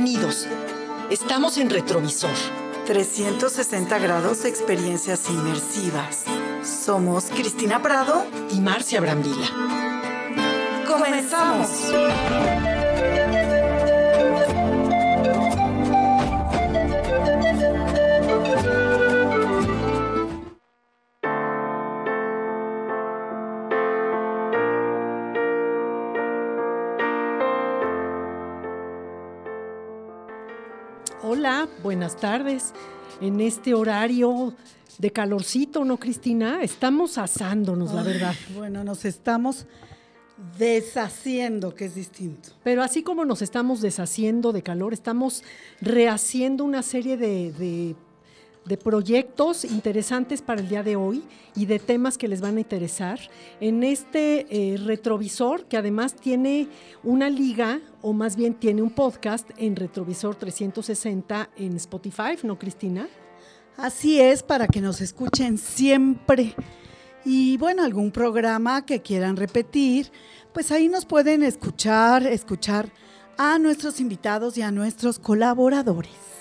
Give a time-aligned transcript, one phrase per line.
[0.00, 0.46] Bienvenidos.
[1.10, 2.30] Estamos en Retrovisor.
[2.86, 6.24] 360 grados de experiencias inmersivas.
[6.62, 9.48] Somos Cristina Prado y Marcia Brambila.
[10.86, 11.68] ¡Comenzamos!
[31.88, 32.74] Buenas tardes.
[33.22, 34.52] En este horario
[34.98, 36.60] de calorcito, ¿no, Cristina?
[36.60, 38.34] Estamos asándonos, la verdad.
[38.54, 39.64] Bueno, nos estamos
[40.58, 42.50] deshaciendo, que es distinto.
[42.62, 45.42] Pero así como nos estamos deshaciendo de calor, estamos
[45.80, 47.96] rehaciendo una serie de, de,
[48.64, 51.22] de, proyectos interesantes para el día de hoy
[51.54, 53.18] y de temas que les van a interesar
[53.60, 56.68] en este eh, retrovisor que además tiene
[57.02, 63.08] una liga o más bien tiene un podcast en Retrovisor 360 en Spotify, ¿no, Cristina?
[63.76, 66.54] Así es, para que nos escuchen siempre.
[67.24, 70.10] Y bueno, algún programa que quieran repetir,
[70.52, 72.90] pues ahí nos pueden escuchar, escuchar
[73.36, 76.37] a nuestros invitados y a nuestros colaboradores.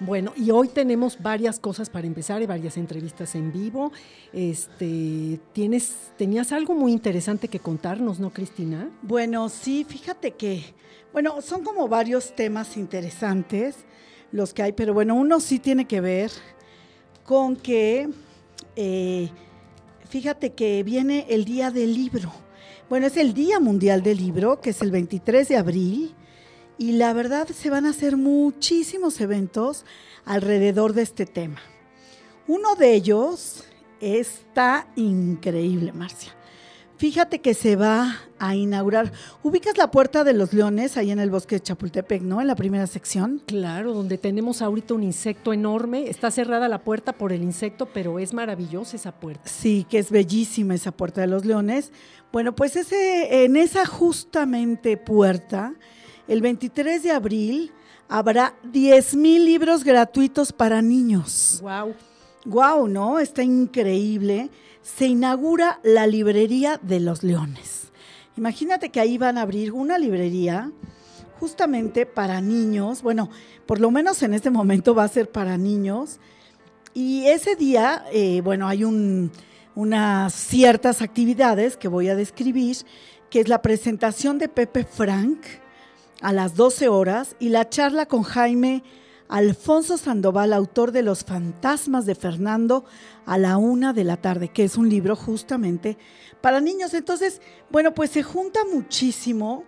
[0.00, 3.92] Bueno, y hoy tenemos varias cosas para empezar, y varias entrevistas en vivo.
[4.32, 8.90] Este, tienes, tenías algo muy interesante que contarnos, ¿no, Cristina?
[9.02, 10.64] Bueno, sí, fíjate que,
[11.12, 13.76] bueno, son como varios temas interesantes
[14.32, 16.30] los que hay, pero bueno, uno sí tiene que ver
[17.24, 18.08] con que,
[18.76, 19.28] eh,
[20.08, 22.32] fíjate que viene el Día del Libro.
[22.88, 26.14] Bueno, es el Día Mundial del Libro, que es el 23 de abril,
[26.80, 29.84] y la verdad se van a hacer muchísimos eventos
[30.24, 31.60] alrededor de este tema.
[32.48, 33.64] Uno de ellos
[34.00, 36.34] está increíble, Marcia.
[36.96, 39.12] Fíjate que se va a inaugurar.
[39.42, 42.40] Ubicas la Puerta de los Leones ahí en el bosque de Chapultepec, ¿no?
[42.40, 43.42] En la primera sección.
[43.44, 46.08] Claro, donde tenemos ahorita un insecto enorme.
[46.08, 49.42] Está cerrada la puerta por el insecto, pero es maravillosa esa puerta.
[49.44, 51.92] Sí, que es bellísima esa Puerta de los Leones.
[52.32, 55.74] Bueno, pues ese, en esa justamente puerta,
[56.30, 57.72] el 23 de abril,
[58.08, 61.60] habrá 10 mil libros gratuitos para niños.
[61.62, 61.94] ¡Wow!
[62.46, 62.88] ¡Wow!
[62.88, 63.18] ¿No?
[63.18, 64.50] Está increíble
[64.82, 67.90] se inaugura la librería de los leones.
[68.36, 70.70] Imagínate que ahí van a abrir una librería
[71.38, 73.30] justamente para niños, bueno,
[73.66, 76.18] por lo menos en este momento va a ser para niños,
[76.92, 79.30] y ese día, eh, bueno, hay un,
[79.74, 82.76] unas ciertas actividades que voy a describir,
[83.30, 85.38] que es la presentación de Pepe Frank
[86.20, 88.82] a las 12 horas y la charla con Jaime
[89.28, 92.84] Alfonso Sandoval, autor de Los fantasmas de Fernando,
[93.26, 95.96] a la una de la tarde, que es un libro justamente
[96.40, 96.94] para niños.
[96.94, 99.64] Entonces, bueno, pues se junta muchísimo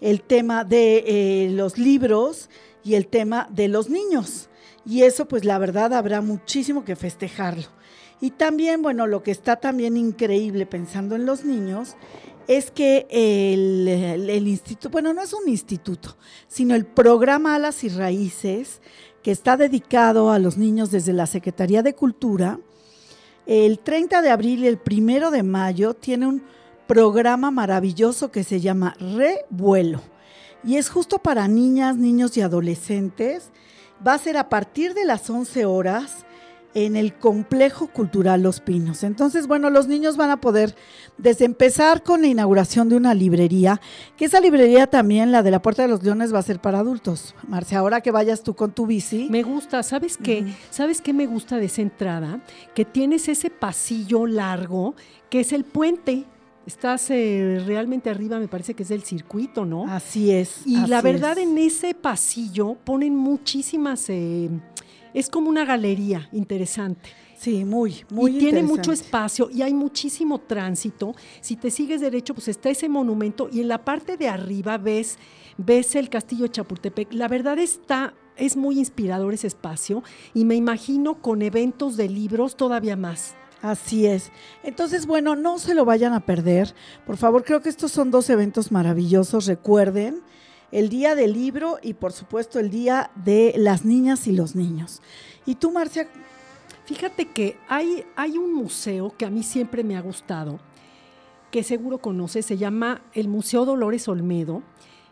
[0.00, 2.48] el tema de eh, los libros
[2.84, 4.48] y el tema de los niños.
[4.86, 7.66] Y eso, pues la verdad, habrá muchísimo que festejarlo.
[8.20, 11.96] Y también, bueno, lo que está también increíble pensando en los niños
[12.48, 13.88] es que el,
[14.28, 16.16] el, instituto, bueno, no es un instituto,
[16.48, 18.80] sino el programa Alas y Raíces,
[19.22, 22.60] que está dedicado a los niños desde la Secretaría de Cultura,
[23.46, 26.42] el 30 de abril y el 1 de mayo tiene un
[26.86, 30.00] programa maravilloso que se llama Revuelo.
[30.64, 33.50] Y es justo para niñas, niños y adolescentes.
[34.04, 36.25] Va a ser a partir de las 11 horas
[36.76, 39.02] en el complejo cultural Los Pinos.
[39.02, 40.76] Entonces, bueno, los niños van a poder
[41.16, 43.80] desde empezar con la inauguración de una librería,
[44.18, 46.80] que esa librería también, la de la Puerta de los Leones, va a ser para
[46.80, 47.34] adultos.
[47.48, 49.26] Marcia, ahora que vayas tú con tu bici.
[49.30, 50.54] Me gusta, ¿sabes qué?
[50.68, 52.40] ¿Sabes qué me gusta de esa entrada?
[52.74, 54.94] Que tienes ese pasillo largo,
[55.30, 56.26] que es el puente
[56.66, 59.86] estás eh, realmente arriba, me parece que es del circuito, ¿no?
[59.88, 60.66] Así es.
[60.66, 61.46] Y así la verdad es.
[61.46, 64.50] en ese pasillo ponen muchísimas, eh,
[65.16, 67.08] es como una galería interesante.
[67.38, 71.14] Sí, muy, muy Y tiene mucho espacio y hay muchísimo tránsito.
[71.40, 75.18] Si te sigues derecho, pues está ese monumento y en la parte de arriba ves,
[75.56, 77.14] ves el castillo de Chapultepec.
[77.14, 80.02] La verdad está, es muy inspirador ese espacio
[80.34, 83.36] y me imagino con eventos de libros todavía más.
[83.62, 84.30] Así es.
[84.62, 86.74] Entonces, bueno, no se lo vayan a perder.
[87.06, 89.46] Por favor, creo que estos son dos eventos maravillosos.
[89.46, 90.22] Recuerden,
[90.72, 95.00] el Día del Libro y, por supuesto, el Día de las Niñas y los Niños.
[95.44, 96.08] ¿Y tú, Marcia?
[96.84, 100.60] Fíjate que hay, hay un museo que a mí siempre me ha gustado,
[101.50, 104.62] que seguro conoces, se llama el Museo Dolores Olmedo,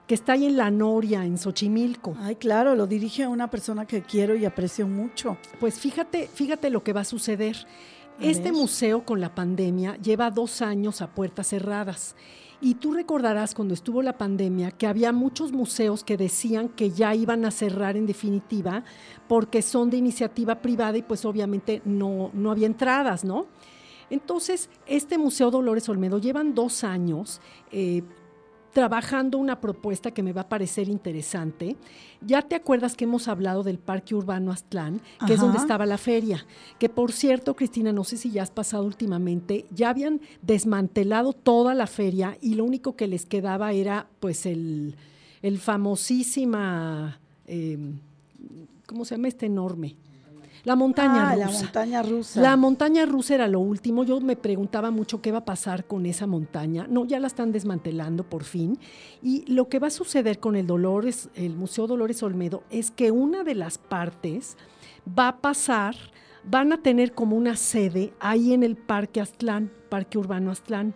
[0.06, 2.14] que está ahí en La Noria, en Xochimilco.
[2.20, 5.38] Ay, claro, lo dirige una persona que quiero y aprecio mucho.
[5.58, 7.66] Pues fíjate, fíjate lo que va a suceder
[8.20, 8.52] Este ver.
[8.52, 12.14] museo con la pandemia lleva dos años a puertas cerradas.
[12.64, 17.14] Y tú recordarás cuando estuvo la pandemia que había muchos museos que decían que ya
[17.14, 18.84] iban a cerrar en definitiva
[19.28, 23.48] porque son de iniciativa privada y pues obviamente no, no había entradas, ¿no?
[24.08, 28.02] Entonces, este Museo Dolores Olmedo llevan dos años eh,
[28.74, 31.76] trabajando una propuesta que me va a parecer interesante.
[32.20, 35.96] Ya te acuerdas que hemos hablado del Parque Urbano Aztlán, que es donde estaba la
[35.96, 36.44] feria,
[36.78, 41.74] que por cierto, Cristina, no sé si ya has pasado últimamente, ya habían desmantelado toda
[41.74, 44.96] la feria y lo único que les quedaba era pues el,
[45.40, 47.78] el famosísima, eh,
[48.86, 49.96] ¿cómo se llama este enorme?
[50.64, 51.46] La montaña Ah, rusa.
[51.46, 52.40] la montaña rusa.
[52.40, 54.02] La montaña rusa era lo último.
[54.04, 56.86] Yo me preguntaba mucho qué va a pasar con esa montaña.
[56.88, 58.78] No, ya la están desmantelando por fin.
[59.22, 63.10] Y lo que va a suceder con el Dolores, el Museo Dolores Olmedo, es que
[63.10, 64.56] una de las partes
[65.06, 65.94] va a pasar,
[66.44, 70.94] van a tener como una sede ahí en el Parque Aztlán, Parque Urbano Aztlán.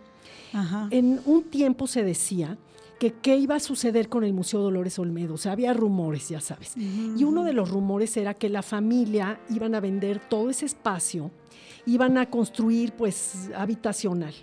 [0.51, 0.87] Ajá.
[0.89, 2.57] En un tiempo se decía
[2.99, 5.35] que qué iba a suceder con el Museo Dolores Olmedo.
[5.35, 6.75] O sea, había rumores, ya sabes.
[6.77, 11.31] Y uno de los rumores era que la familia iban a vender todo ese espacio,
[11.85, 14.33] iban a construir pues habitacional.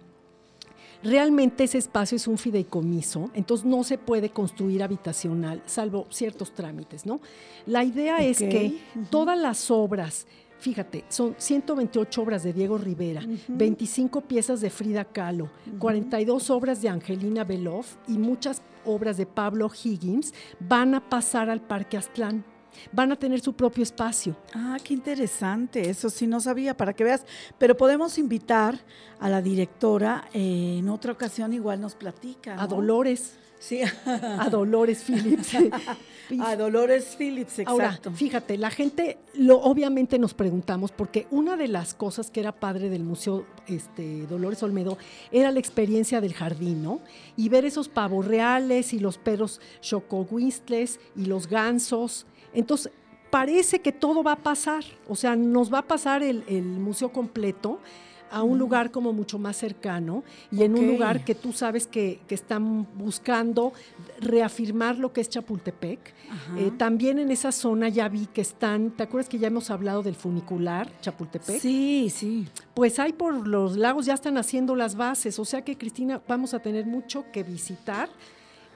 [1.03, 7.05] Realmente ese espacio es un fideicomiso, entonces no se puede construir habitacional, salvo ciertos trámites,
[7.05, 7.21] ¿no?
[7.67, 8.79] La idea es que
[9.11, 10.27] todas las obras,
[10.59, 16.89] fíjate, son 128 obras de Diego Rivera, 25 piezas de Frida Kahlo, 42 obras de
[16.89, 22.45] Angelina Beloff y muchas obras de Pablo Higgins van a pasar al Parque Aztlán.
[22.93, 24.37] Van a tener su propio espacio.
[24.53, 25.89] Ah, qué interesante.
[25.89, 27.25] Eso sí no sabía, para que veas.
[27.59, 28.79] Pero podemos invitar
[29.19, 32.61] a la directora eh, en otra ocasión, igual nos platica.
[32.61, 32.67] A.
[32.67, 35.53] Dolores, Sí, a Dolores Phillips.
[36.41, 38.11] a Dolores Phillips, Ahora, exacto.
[38.13, 42.91] fíjate, la gente, lo, obviamente nos preguntamos, porque una de las cosas que era padre
[42.91, 44.99] del Museo este, Dolores Olmedo
[45.33, 47.01] era la experiencia del jardín, ¿no?
[47.37, 52.27] Y ver esos pavos reales y los perros chocohuistles y los gansos.
[52.53, 52.93] Entonces,
[53.31, 57.13] parece que todo va a pasar, o sea, nos va a pasar el, el museo
[57.13, 57.81] completo
[58.31, 62.21] a un lugar como mucho más cercano y en un lugar que tú sabes que,
[62.27, 63.73] que están buscando
[64.21, 66.15] reafirmar lo que es Chapultepec.
[66.57, 70.03] Eh, también en esa zona ya vi que están, ¿te acuerdas que ya hemos hablado
[70.03, 71.61] del funicular Chapultepec?
[71.61, 72.49] Sí, sí.
[72.75, 76.55] Pues ahí por los lagos ya están haciendo las bases, o sea que Cristina, vamos
[76.55, 78.09] a tener mucho que visitar,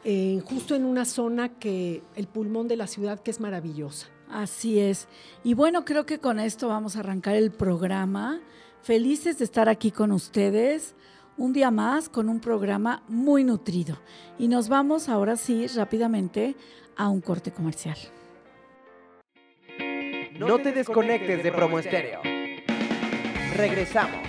[0.04, 4.06] eh, justo en una zona que, el pulmón de la ciudad que es maravillosa.
[4.30, 5.08] Así es.
[5.42, 8.40] Y bueno, creo que con esto vamos a arrancar el programa.
[8.82, 10.94] Felices de estar aquí con ustedes
[11.36, 13.98] un día más con un programa muy nutrido.
[14.38, 16.56] Y nos vamos ahora sí rápidamente
[16.96, 17.98] a un corte comercial.
[20.38, 22.22] No te desconectes de Promo Estéreo.
[23.54, 24.26] Regresamos.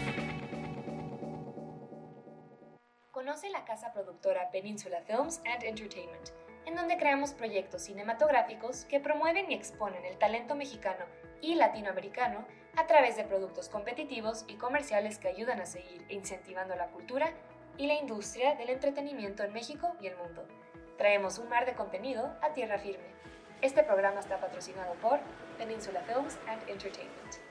[3.11, 6.31] Conoce la casa productora Peninsula Films and Entertainment,
[6.65, 11.05] en donde creamos proyectos cinematográficos que promueven y exponen el talento mexicano
[11.41, 16.87] y latinoamericano a través de productos competitivos y comerciales que ayudan a seguir incentivando la
[16.87, 17.31] cultura
[17.77, 20.45] y la industria del entretenimiento en México y el mundo.
[20.97, 23.11] Traemos un mar de contenido a tierra firme.
[23.61, 25.19] Este programa está patrocinado por
[25.57, 27.50] Peninsula Films and Entertainment.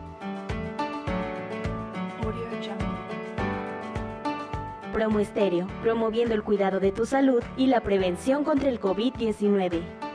[5.01, 10.10] Promo Estéreo, promoviendo el cuidado de tu salud y la prevención contra el COVID-19.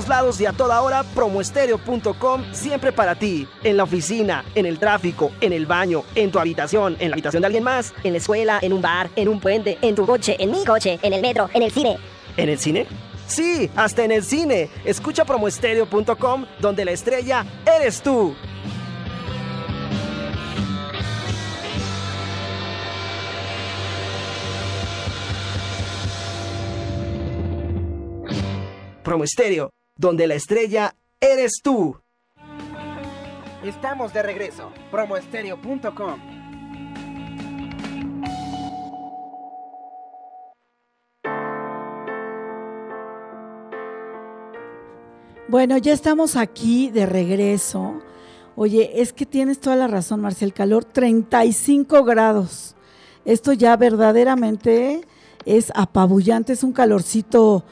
[0.00, 3.46] Todos lados y a toda hora, promoestereo.com siempre para ti.
[3.62, 7.42] En la oficina, en el tráfico, en el baño, en tu habitación, en la habitación
[7.42, 10.36] de alguien más, en la escuela, en un bar, en un puente, en tu coche,
[10.38, 11.98] en mi coche, en el metro, en el cine.
[12.38, 12.86] ¿En el cine?
[13.26, 14.70] Sí, hasta en el cine.
[14.86, 18.34] Escucha promoestereo.com donde la estrella eres tú.
[29.02, 31.94] Promo Estéreo, donde la estrella eres tú.
[33.62, 34.72] Estamos de regreso.
[34.90, 36.20] Promoestereo.com.
[45.48, 48.00] Bueno, ya estamos aquí de regreso.
[48.56, 50.54] Oye, es que tienes toda la razón, Marcel.
[50.54, 52.74] Calor 35 grados.
[53.26, 55.02] Esto ya verdaderamente
[55.44, 57.64] es apabullante, es un calorcito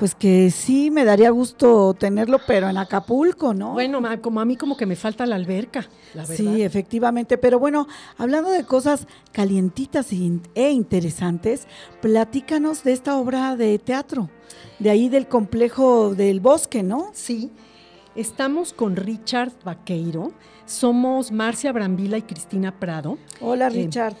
[0.00, 3.74] pues que sí me daría gusto tenerlo, pero en Acapulco, ¿no?
[3.74, 6.36] Bueno, como a mí como que me falta la alberca, la verdad.
[6.36, 11.66] Sí, efectivamente, pero bueno, hablando de cosas calientitas e interesantes,
[12.00, 14.30] platícanos de esta obra de teatro,
[14.78, 17.10] de ahí del complejo del bosque, ¿no?
[17.12, 17.52] Sí.
[18.16, 20.32] Estamos con Richard Vaqueiro,
[20.64, 23.18] somos Marcia Brambila y Cristina Prado.
[23.42, 24.16] Hola, eh, Richard.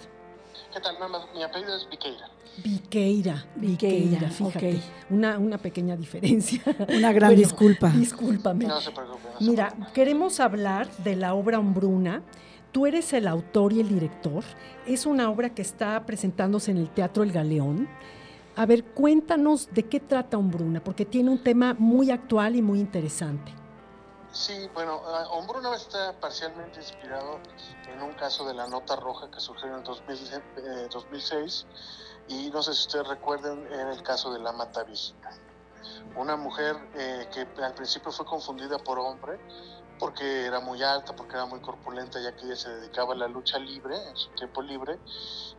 [0.72, 0.96] ¿Qué tal?
[1.34, 2.28] Mi apellido es Viqueira.
[2.62, 4.80] Viqueira, Viqueira, fíjate.
[5.08, 6.62] Una, una pequeña diferencia.
[6.96, 7.90] Una gran disculpa.
[7.90, 8.66] Discúlpame.
[8.66, 9.28] No se preocupe.
[9.40, 12.22] Mira, queremos hablar de la obra Hombruna.
[12.70, 14.44] Tú eres el autor y el director.
[14.86, 17.88] Es una obra que está presentándose en el Teatro El Galeón.
[18.54, 22.78] A ver, cuéntanos de qué trata Hombruna, porque tiene un tema muy actual y muy
[22.78, 23.52] interesante.
[24.32, 27.40] Sí, bueno, ah, Hombruna está parcialmente inspirado
[27.92, 31.66] en un caso de la nota roja que surgió en el 2006
[32.28, 35.30] y no sé si ustedes recuerden en el caso de la Matavista,
[36.14, 39.40] una mujer eh, que al principio fue confundida por hombre
[40.00, 43.28] porque era muy alta, porque era muy corpulenta, ya que ella se dedicaba a la
[43.28, 44.98] lucha libre, en su tiempo libre,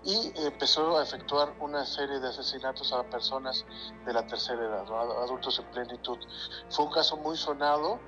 [0.04, 3.64] y empezó a efectuar una serie de asesinatos a personas
[4.04, 4.92] de la tercera edad,
[5.24, 6.18] adultos en plenitud.
[6.72, 8.00] Fue un caso muy sonado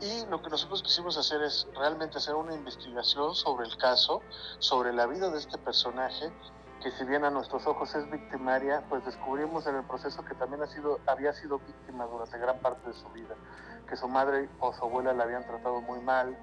[0.00, 4.22] y lo que nosotros quisimos hacer es realmente hacer una investigación sobre el caso,
[4.60, 6.32] sobre la vida de este personaje
[6.80, 10.62] que si bien a nuestros ojos es victimaria, pues descubrimos en el proceso que también
[10.62, 13.34] ha sido, había sido víctima durante gran parte de su vida,
[13.90, 16.36] que su madre o su abuela la habían tratado muy mal,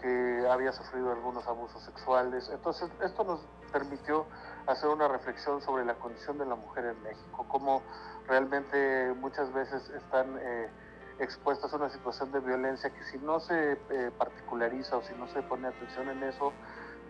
[0.00, 2.48] que había sufrido algunos abusos sexuales.
[2.52, 3.40] Entonces, esto nos
[3.70, 4.26] permitió
[4.66, 7.82] hacer una reflexión sobre la condición de la mujer en México, cómo
[8.26, 10.68] realmente muchas veces están eh,
[11.18, 15.28] expuestas a una situación de violencia que si no se eh, particulariza o si no
[15.28, 16.52] se pone atención en eso,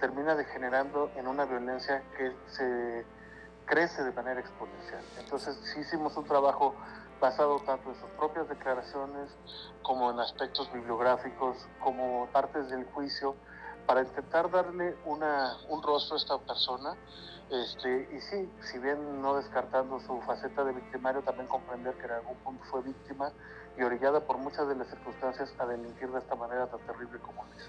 [0.01, 3.05] termina degenerando en una violencia que se
[3.67, 5.03] crece de manera exponencial.
[5.19, 6.75] Entonces sí hicimos un trabajo
[7.21, 9.29] basado tanto en sus propias declaraciones
[9.83, 13.35] como en aspectos bibliográficos, como partes del juicio,
[13.87, 16.95] para intentar darle una, un rostro a esta persona.
[17.51, 22.13] Este, y sí, si bien no descartando su faceta de victimario, también comprender que en
[22.13, 23.33] algún punto fue víctima
[23.79, 27.45] y orillada por muchas de las circunstancias a delinquir de esta manera tan terrible como
[27.57, 27.69] es.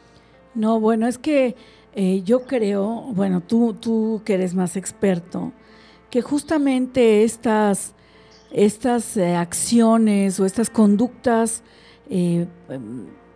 [0.55, 1.55] No, bueno, es que
[1.93, 5.53] eh, yo creo, bueno, tú, tú que eres más experto,
[6.09, 7.93] que justamente estas,
[8.51, 11.63] estas eh, acciones o estas conductas
[12.09, 12.47] eh,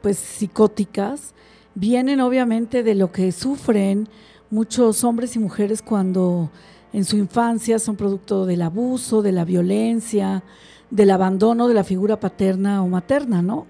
[0.02, 1.34] pues psicóticas
[1.76, 4.08] vienen obviamente de lo que sufren
[4.50, 6.52] muchos hombres y mujeres cuando
[6.92, 10.44] en su infancia son producto del abuso, de la violencia,
[10.92, 13.66] del abandono de la figura paterna o materna, ¿no?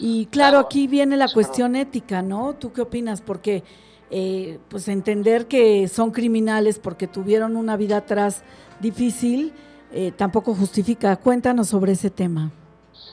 [0.00, 2.54] Y claro, aquí viene la cuestión ética, ¿no?
[2.54, 3.20] ¿Tú qué opinas?
[3.20, 3.62] Porque
[4.10, 8.42] eh, pues entender que son criminales porque tuvieron una vida atrás
[8.80, 9.52] difícil
[9.94, 11.16] eh, tampoco justifica.
[11.16, 12.50] Cuéntanos sobre ese tema.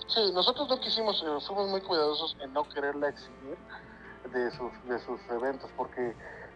[0.07, 3.57] Sí, nosotros no quisimos, eh, fuimos muy cuidadosos en no quererla exhibir
[4.33, 6.15] de sus, de sus eventos, porque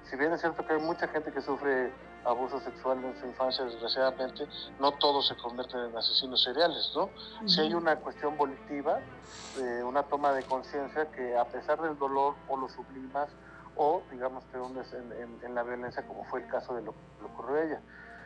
[0.09, 1.91] si bien es cierto que hay mucha gente que sufre
[2.23, 4.47] abuso sexual en su infancia, desgraciadamente,
[4.79, 7.09] no todos se convierten en asesinos seriales, ¿no?
[7.47, 8.99] Si hay una cuestión volitiva,
[9.85, 13.29] una toma de conciencia que a pesar del dolor o lo sublimas
[13.75, 17.57] o digamos te hundes en, la violencia como fue el caso de lo que ocurrió
[17.57, 17.81] a ella.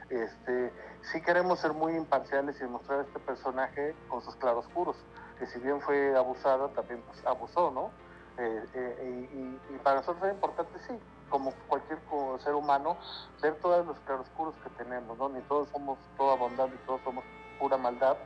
[0.09, 0.73] Este,
[1.11, 4.95] sí queremos ser muy imparciales y demostrar a este personaje con sus claroscuros,
[5.37, 7.91] que si bien fue abusada, también pues, abusó, ¿no?
[8.37, 10.97] Eh, eh, y, para nosotros es importante, sí,
[11.29, 11.99] como cualquier
[12.43, 12.97] ser humano,
[13.41, 15.29] ver todos los claroscuros que tenemos, ¿no?
[15.29, 17.23] Ni todos somos toda bondad, ni todos somos
[17.59, 18.17] pura maldad,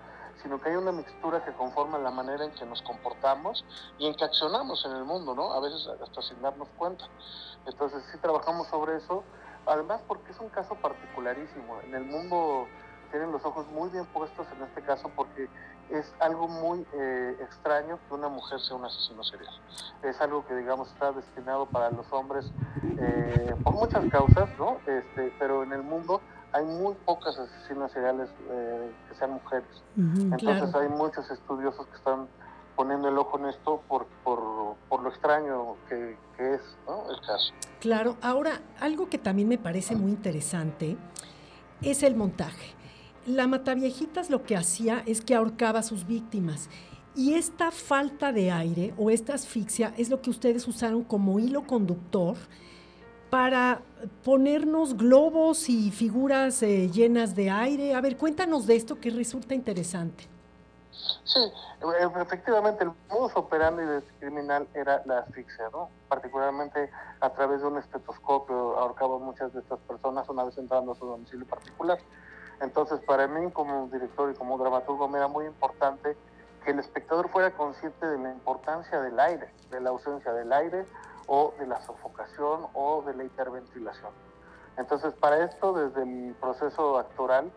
[0.42, 3.66] sino que hay una mixtura que conforma la manera en que nos comportamos
[3.98, 5.54] y en que accionamos en el mundo, ¿no?
[5.54, 7.06] A veces hasta sin darnos cuenta.
[7.66, 9.24] Entonces sí trabajamos sobre eso,
[9.66, 11.82] además porque es un caso particularísimo.
[11.82, 12.68] En el mundo
[13.12, 15.48] tienen los ojos muy bien puestos en este caso porque
[15.90, 19.54] es algo muy eh, extraño que una mujer sea un asesino serial.
[20.02, 22.52] Es algo que, digamos, está destinado para los hombres
[22.98, 24.80] eh, por muchas causas, ¿no?
[24.88, 26.22] Este, pero en el mundo
[26.54, 29.84] hay muy pocas asesinos seriales eh, que sean mujeres.
[29.96, 32.28] Entonces hay muchos estudiosos que están
[32.76, 37.10] poniendo el ojo en esto por, por, por lo extraño que, que es ¿no?
[37.12, 37.54] el caso.
[37.80, 40.98] Claro, ahora algo que también me parece muy interesante
[41.82, 42.76] es el montaje
[43.26, 46.70] la Mataviejitas lo que hacía es que ahorcaba a sus víctimas.
[47.16, 51.66] Y esta falta de aire o esta asfixia es lo que ustedes usaron como hilo
[51.66, 52.36] conductor
[53.30, 53.82] para
[54.24, 57.94] ponernos globos y figuras eh, llenas de aire.
[57.94, 60.26] A ver, cuéntanos de esto que resulta interesante.
[61.24, 61.40] Sí,
[61.82, 65.90] e-, efectivamente el modus operandi del criminal era la asfixia, ¿no?
[66.08, 70.96] Particularmente a través de un estetoscopio ahorcaba muchas de estas personas una vez entrando a
[70.96, 71.98] su domicilio particular.
[72.62, 76.16] Entonces, para mí como director y como dramaturgo me era muy importante
[76.64, 80.86] que el espectador fuera consciente de la importancia del aire, de la ausencia del aire
[81.28, 84.12] o de la sofocación o de la hiperventilación.
[84.78, 87.52] Entonces, para esto, desde el proceso actoral,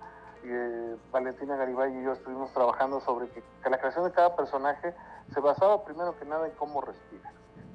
[0.48, 4.94] eh, Valentina Garibay y yo estuvimos trabajando sobre que, la creación de cada personaje
[5.32, 7.32] se basaba primero que nada en cómo respira.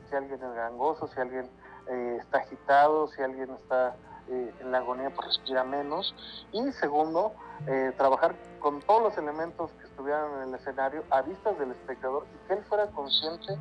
[0.10, 1.50] Si alguien es gangoso, si alguien
[1.88, 3.96] eh, está agitado, si alguien está
[4.28, 6.16] eh, en la agonía pues respira menos.
[6.52, 7.34] Y segundo,
[7.68, 12.26] eh, trabajar con todos los elementos que estuvieran en el escenario a vistas del espectador
[12.34, 13.58] y que él fuera consciente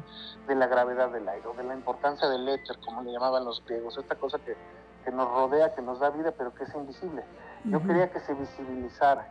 [0.46, 3.98] de la gravedad del aire, de la importancia del éter, como le llamaban los griegos,
[3.98, 4.56] esta cosa que,
[5.04, 7.24] que nos rodea, que nos da vida, pero que es invisible.
[7.64, 9.28] Yo quería que se visibilizara.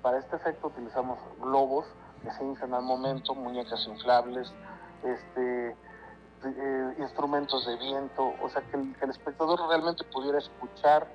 [0.00, 1.86] Para este efecto utilizamos globos
[2.22, 4.52] que se inflan al momento, muñecas inflables,
[5.02, 5.76] este,
[6.44, 11.06] eh, instrumentos de viento, o sea, que el, espectador realmente pudiera escuchar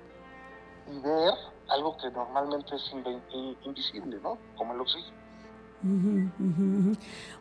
[0.91, 1.33] y ver
[1.69, 2.93] algo que normalmente es
[3.63, 4.37] invisible, ¿no?
[4.55, 5.17] Como el oxígeno.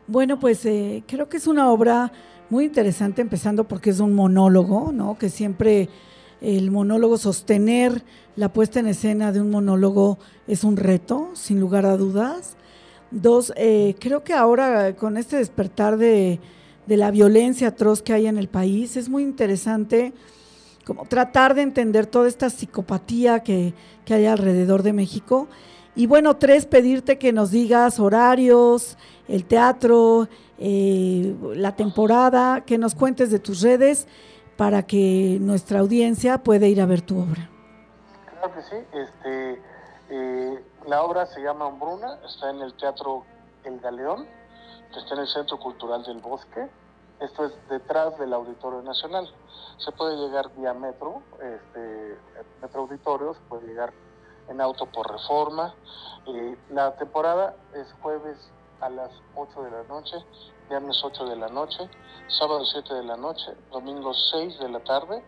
[0.07, 2.13] Bueno, pues eh, creo que es una obra
[2.51, 5.17] muy interesante, empezando porque es un monólogo, ¿no?
[5.19, 5.89] Que siempre
[6.47, 8.05] el monólogo, sostener
[8.37, 12.57] la puesta en escena de un monólogo es un reto, sin lugar a dudas.
[13.11, 16.39] Dos, eh, creo que ahora con este despertar de,
[16.87, 18.97] la violencia atroz que hay en el país.
[18.97, 20.13] Es muy interesante
[20.85, 23.75] como tratar de entender toda esta psicopatía que,
[24.09, 25.49] hay alrededor de México.
[25.97, 30.29] Y bueno, tres, pedirte que nos digas horarios, el teatro,
[30.61, 34.07] eh, la temporada, que nos cuentes de tus redes
[34.57, 37.49] para que nuestra audiencia pueda ir a ver tu obra.
[38.31, 38.77] Claro que sí.
[38.93, 39.63] Este,
[40.11, 43.25] eh, la obra se llama Hombruna, está en el Teatro
[43.65, 44.27] El Galeón
[44.99, 46.69] está en el Centro Cultural del Bosque.
[47.21, 49.29] Esto es detrás del Auditorio Nacional.
[49.79, 52.19] Se puede llegar vía metro, este,
[52.61, 53.93] metro auditorios, puede llegar
[54.49, 55.75] en auto por reforma.
[56.27, 58.37] Eh, la temporada es jueves
[58.81, 60.17] a las 8 de la noche,
[60.69, 61.89] viernes 8 de la noche,
[62.29, 65.23] sábado 7 de la noche, domingo 6 de la tarde,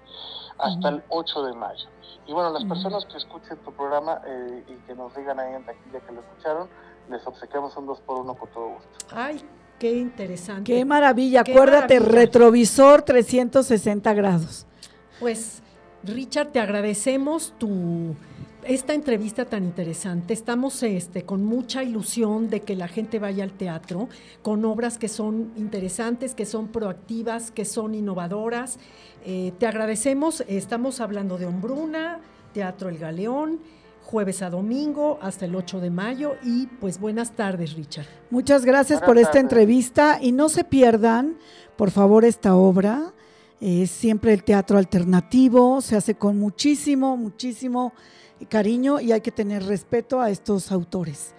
[0.59, 1.89] hasta el 8 de mayo.
[2.27, 5.65] Y bueno, las personas que escuchen tu programa eh, y que nos digan ahí en
[5.65, 6.69] taquilla que lo escucharon,
[7.09, 8.89] les obsequiamos un 2 por 1 con todo gusto.
[9.13, 9.43] Ay,
[9.79, 10.65] qué interesante.
[10.65, 11.41] Qué maravilla.
[11.41, 14.67] Acuérdate, retrovisor 360 grados.
[15.21, 15.63] Pues,
[16.05, 18.15] Richard, te agradecemos tu
[18.69, 20.35] esta entrevista tan interesante.
[20.35, 24.11] Estamos este, con mucha ilusión de que la gente vaya al teatro,
[24.43, 28.79] con obras que son interesantes, que son proactivas, que son innovadoras.
[29.25, 30.45] Eh, te agradecemos.
[30.49, 32.21] Estamos hablando de Hombruna,
[32.53, 33.61] Teatro El Galeón
[34.05, 38.07] jueves a domingo hasta el 8 de mayo y pues buenas tardes Richard.
[38.31, 41.37] Muchas gracias por esta entrevista y no se pierdan
[41.77, 43.13] por favor esta obra.
[43.61, 47.93] Es siempre el teatro alternativo, se hace con muchísimo, muchísimo
[48.47, 51.35] cariño y hay que tener respeto a estos autores.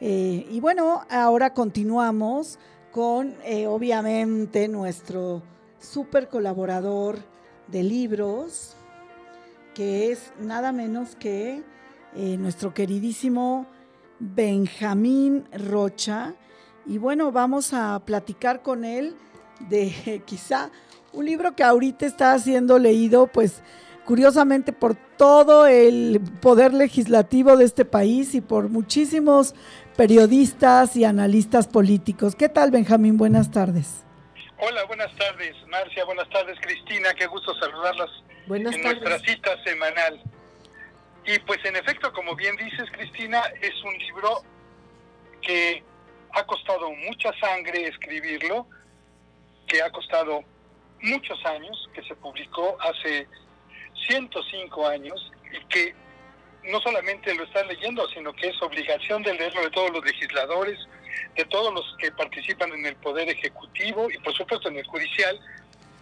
[0.00, 2.58] Eh, y bueno, ahora continuamos
[2.90, 5.42] con eh, obviamente nuestro
[5.78, 7.18] super colaborador
[7.68, 8.76] de libros,
[9.74, 11.62] que es nada menos que
[12.14, 13.66] eh, nuestro queridísimo
[14.18, 16.34] Benjamín Rocha.
[16.84, 19.16] Y bueno, vamos a platicar con él
[19.68, 20.70] de quizá
[21.12, 23.62] un libro que ahorita está siendo leído, pues
[24.04, 29.54] curiosamente por todo el poder legislativo de este país y por muchísimos
[29.96, 32.34] periodistas y analistas políticos.
[32.34, 33.16] ¿Qué tal, Benjamín?
[33.16, 34.04] Buenas tardes.
[34.58, 36.04] Hola, buenas tardes, Marcia.
[36.04, 37.12] Buenas tardes, Cristina.
[37.14, 38.10] Qué gusto saludarlas
[38.46, 39.02] buenas en tardes.
[39.02, 40.22] nuestra cita semanal.
[41.24, 44.42] Y pues en efecto, como bien dices, Cristina, es un libro
[45.40, 45.84] que
[46.32, 48.66] ha costado mucha sangre escribirlo,
[49.66, 50.42] que ha costado
[51.02, 53.26] muchos años, que se publicó hace
[54.06, 55.94] 105 años y que
[56.64, 60.78] no solamente lo están leyendo, sino que es obligación de leerlo de todos los legisladores,
[61.36, 65.38] de todos los que participan en el Poder Ejecutivo y por supuesto en el Judicial.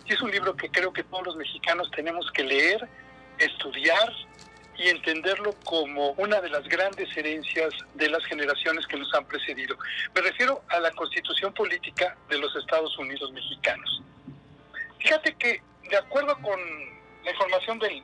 [0.04, 2.88] Y es un libro que creo que todos los mexicanos tenemos que leer,
[3.38, 4.12] estudiar
[4.76, 9.76] y entenderlo como una de las grandes herencias de las generaciones que nos han precedido.
[10.14, 14.02] Me refiero a la constitución política de los Estados Unidos mexicanos.
[14.98, 16.58] Fíjate que, de acuerdo con
[17.24, 18.02] la información del,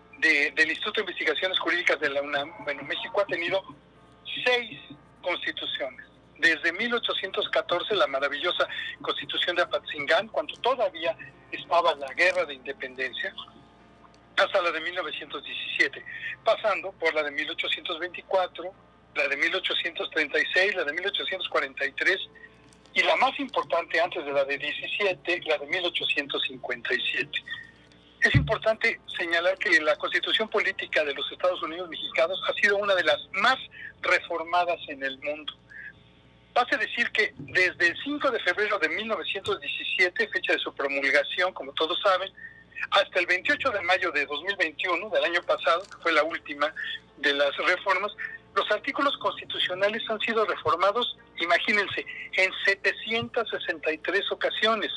[0.54, 3.62] del Instituto de Investigaciones Jurídicas de la UNAM, bueno, México ha tenido
[4.44, 4.78] seis
[5.22, 6.06] constituciones.
[6.38, 8.68] Desde 1814, la maravillosa
[9.00, 11.16] constitución de Apatzingán, cuando todavía
[11.50, 13.34] estaba la guerra de independencia,
[14.36, 16.04] hasta la de 1917,
[16.44, 18.72] pasando por la de 1824,
[19.14, 22.18] la de 1836, la de 1843
[22.94, 27.30] y la más importante antes de la de 17, la de 1857.
[28.26, 32.92] Es importante señalar que la constitución política de los Estados Unidos mexicanos ha sido una
[32.96, 33.56] de las más
[34.02, 35.52] reformadas en el mundo.
[36.52, 41.72] Basta decir que desde el 5 de febrero de 1917, fecha de su promulgación, como
[41.74, 42.28] todos saben,
[42.90, 46.74] hasta el 28 de mayo de 2021, del año pasado, que fue la última
[47.18, 48.10] de las reformas,
[48.56, 54.90] los artículos constitucionales han sido reformados, imagínense, en 763 ocasiones,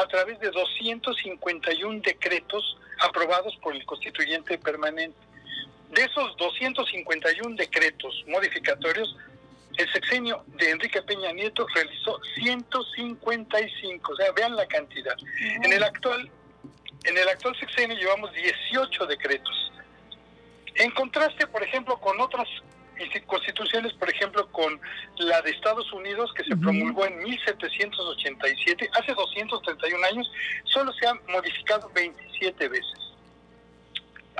[0.00, 5.18] a través de 251 decretos aprobados por el constituyente permanente.
[5.90, 9.16] De esos 251 decretos modificatorios,
[9.76, 15.16] el sexenio de Enrique Peña Nieto realizó 155, o sea, vean la cantidad.
[15.62, 16.30] En el actual
[17.04, 19.72] en el actual sexenio llevamos 18 decretos.
[20.74, 22.46] En contraste, por ejemplo, con otras
[23.26, 24.80] constituciones, por ejemplo, con
[25.18, 30.30] la de Estados Unidos, que se promulgó en 1787, hace 231 años,
[30.64, 32.98] solo se han modificado 27 veces.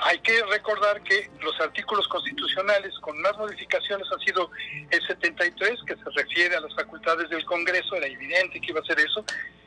[0.02, 4.50] Hay que recordar que los artículos constitucionales con más modificaciones han sido
[4.90, 8.84] el 73, que se refiere a las facultades del Congreso, era evidente que iba a
[8.84, 9.24] ser eso,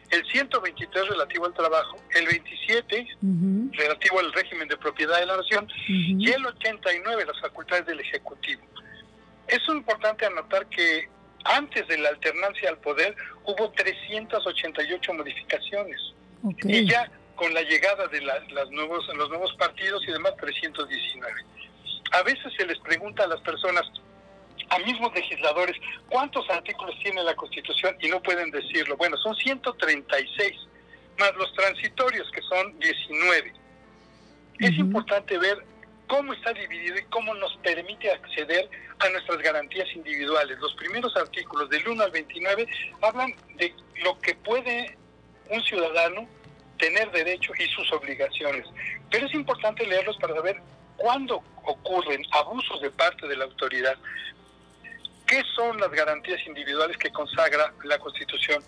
[0.09, 3.07] el 123 relativo al trabajo, el 27
[3.73, 8.61] relativo al régimen de propiedad de la nación y el 89 las facultades del Ejecutivo.
[9.47, 11.09] Es importante anotar que
[11.45, 15.99] antes de la alternancia al poder hubo 388 modificaciones
[16.63, 21.45] y ya con la llegada de las nuevos, los nuevos partidos y demás 319.
[22.11, 23.83] A veces se les pregunta a las personas,
[24.69, 25.75] a mismos legisladores
[26.09, 28.95] cuántos artículos tiene la Constitución y no pueden decirlo.
[28.97, 30.57] Bueno, son 136,
[31.19, 33.53] más los transitorios que son 19.
[34.59, 35.65] Es importante ver
[36.13, 40.59] cómo está dividido y cómo nos permite acceder a nuestras garantías individuales.
[40.59, 42.67] Los primeros artículos del 1 al 29
[43.01, 43.73] hablan de
[44.03, 44.95] lo que puede
[45.49, 46.27] un ciudadano
[46.77, 48.67] tener derecho y sus obligaciones.
[49.09, 50.61] Pero es importante leerlos para saber
[50.97, 53.97] cuándo ocurren abusos de parte de la autoridad,
[55.25, 58.61] ¿Qué son las garantías individuales que consagra la Constitución?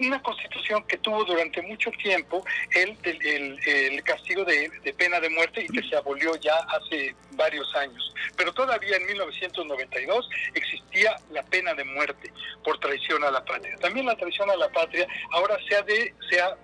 [0.00, 5.68] Una constitución que tuvo durante mucho tiempo el, el, castigo de, pena de muerte y
[5.68, 8.14] que se abolió ya hace varios años.
[8.36, 12.32] Pero todavía en 1992 existía la pena de muerte
[12.64, 13.76] por traición a la patria.
[13.76, 16.56] También la traición a la patria ahora se ha, de, se ha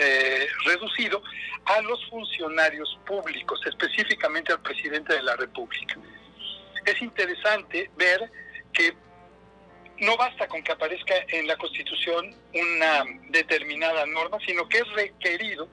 [0.00, 1.22] eh, reducido
[1.64, 5.96] a los funcionarios públicos, específicamente al presidente de la República
[6.90, 8.30] es interesante ver
[8.72, 8.94] que
[10.00, 15.68] no basta con que aparezca en la Constitución una determinada norma, sino que es requerido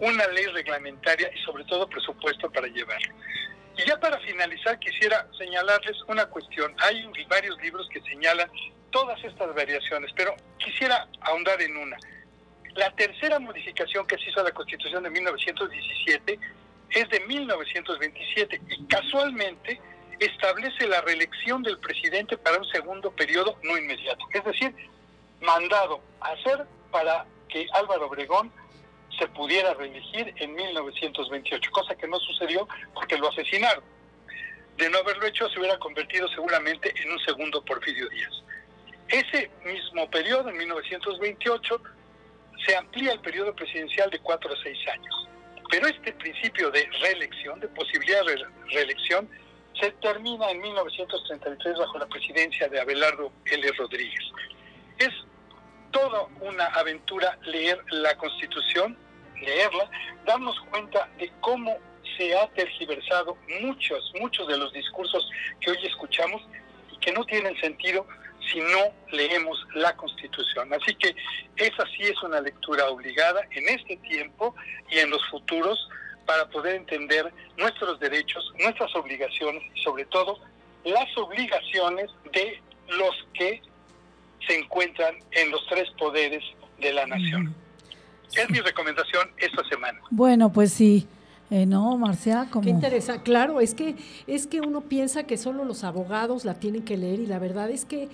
[0.00, 3.14] una ley reglamentaria y sobre todo presupuesto para llevarlo.
[3.76, 6.74] Y ya para finalizar quisiera señalarles una cuestión.
[6.78, 8.50] Hay varios libros que señalan
[8.90, 11.96] todas estas variaciones, pero quisiera ahondar en una.
[12.74, 16.38] La tercera modificación que se hizo a la Constitución de 1917
[16.90, 19.80] es de 1927 y casualmente
[20.20, 24.24] establece la reelección del presidente para un segundo periodo no inmediato.
[24.32, 24.74] Es decir,
[25.40, 28.52] mandado a hacer para que Álvaro Obregón
[29.18, 33.82] se pudiera reelegir en 1928, cosa que no sucedió porque lo asesinaron.
[34.76, 38.32] De no haberlo hecho, se hubiera convertido seguramente en un segundo Porfirio Díaz.
[39.08, 41.82] Ese mismo periodo, en 1928,
[42.64, 45.28] se amplía el periodo presidencial de cuatro a seis años.
[45.70, 49.28] Pero este principio de reelección, de posibilidad de reelección,
[49.80, 53.72] se termina en 1933 bajo la presidencia de Abelardo L.
[53.78, 54.24] Rodríguez.
[54.98, 55.10] Es
[55.90, 58.96] toda una aventura leer la Constitución,
[59.40, 59.90] leerla,
[60.26, 61.76] darnos cuenta de cómo
[62.16, 65.28] se ha tergiversado muchos, muchos de los discursos
[65.60, 66.42] que hoy escuchamos
[66.92, 68.06] y que no tienen sentido
[68.50, 70.72] si no leemos la Constitución.
[70.72, 71.14] Así que
[71.56, 74.54] esa sí es una lectura obligada en este tiempo
[74.90, 75.88] y en los futuros
[76.28, 80.38] para poder entender nuestros derechos, nuestras obligaciones y sobre todo
[80.84, 83.62] las obligaciones de los que
[84.46, 86.44] se encuentran en los tres poderes
[86.78, 87.54] de la nación.
[88.36, 89.98] Es mi recomendación esta semana.
[90.10, 91.08] Bueno, pues sí.
[91.50, 92.62] Eh, no, Marcia, como...
[92.62, 93.22] Qué interesante.
[93.22, 97.20] Claro, es que, es que uno piensa que solo los abogados la tienen que leer
[97.20, 98.10] y la verdad es que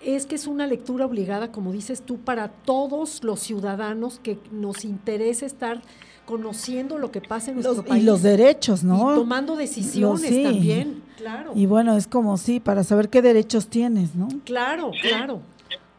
[0.00, 4.84] es que es una lectura obligada, como dices tú, para todos los ciudadanos que nos
[4.84, 5.82] interesa estar
[6.24, 8.02] conociendo lo que pasa en nuestro país.
[8.02, 9.12] Y los derechos, ¿no?
[9.12, 11.52] Y tomando decisiones también, claro.
[11.54, 14.28] Y bueno, es como sí, para saber qué derechos tienes, ¿no?
[14.44, 15.42] Claro, claro.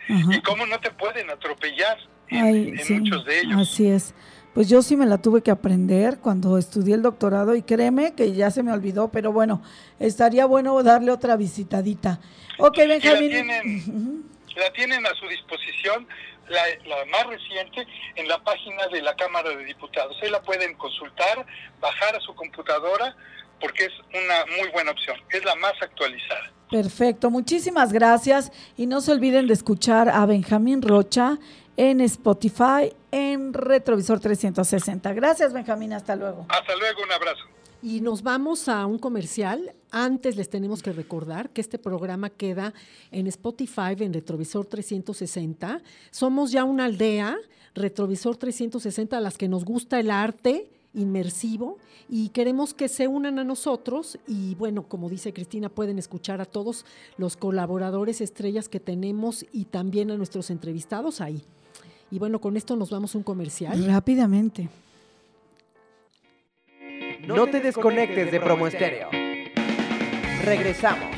[0.07, 1.97] Y cómo no te pueden atropellar
[2.29, 3.61] en, muchos de ellos.
[3.61, 4.13] Así es.
[4.53, 8.33] Pues yo sí me la tuve que aprender cuando estudié el doctorado y créeme que
[8.33, 9.61] ya se me olvidó, pero bueno,
[9.99, 12.19] estaría bueno darle otra visitadita.
[12.59, 13.31] Ok, Benjamín.
[13.31, 14.23] La tienen,
[14.55, 16.07] la tienen a su disposición,
[16.47, 20.17] la, la, más reciente, en la página de la Cámara de Diputados.
[20.21, 21.45] Ahí la pueden consultar,
[21.79, 23.15] bajar a su computadora,
[23.59, 25.17] porque es una muy buena opción.
[25.31, 26.51] Es la más actualizada.
[26.69, 31.39] Perfecto, muchísimas gracias y no se olviden de escuchar a Benjamín Rocha
[31.77, 35.13] en Spotify en Retrovisor 360.
[35.13, 35.93] Gracias, Benjamín.
[35.93, 36.45] Hasta luego.
[36.49, 37.43] Hasta luego, un abrazo.
[37.81, 39.73] Y nos vamos a un comercial.
[39.89, 42.73] Antes les tenemos que recordar que este programa queda
[43.11, 45.81] en Spotify, en Retrovisor 360.
[46.11, 47.37] Somos ya una aldea,
[47.75, 51.77] Retrovisor 360, a las que nos gusta el arte inmersivo
[52.09, 56.45] y queremos que se unan a nosotros y bueno, como dice Cristina, pueden escuchar a
[56.45, 56.83] todos
[57.17, 61.43] los colaboradores estrellas que tenemos y también a nuestros entrevistados ahí.
[62.11, 63.85] Y bueno, con esto nos vamos a un comercial.
[63.85, 64.67] Rápidamente.
[67.21, 69.09] No te desconectes de Promo Estéreo.
[70.43, 71.09] Regresamos.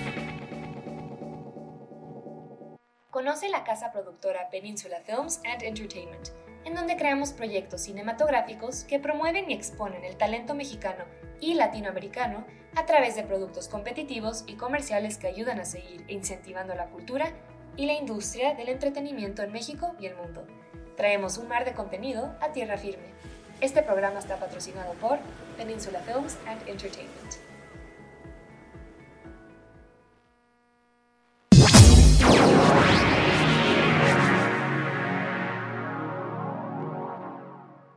[3.10, 6.30] Conoce la casa productora Peninsula Films and Entertainment,
[6.66, 11.06] en donde creamos proyectos cinematográficos que promueven y exponen el talento mexicano
[11.40, 16.88] y latinoamericano a través de productos competitivos y comerciales que ayudan a seguir incentivando la
[16.88, 17.32] cultura
[17.78, 20.46] y la industria del entretenimiento en México y el mundo.
[20.98, 23.12] Traemos un mar de contenido a tierra firme.
[23.62, 25.20] Este programa está patrocinado por
[25.58, 27.40] Peninsula Films and Entertainment.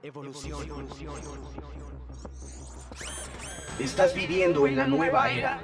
[0.02, 0.88] Evolución.
[3.78, 5.58] Estás viviendo en la nueva era,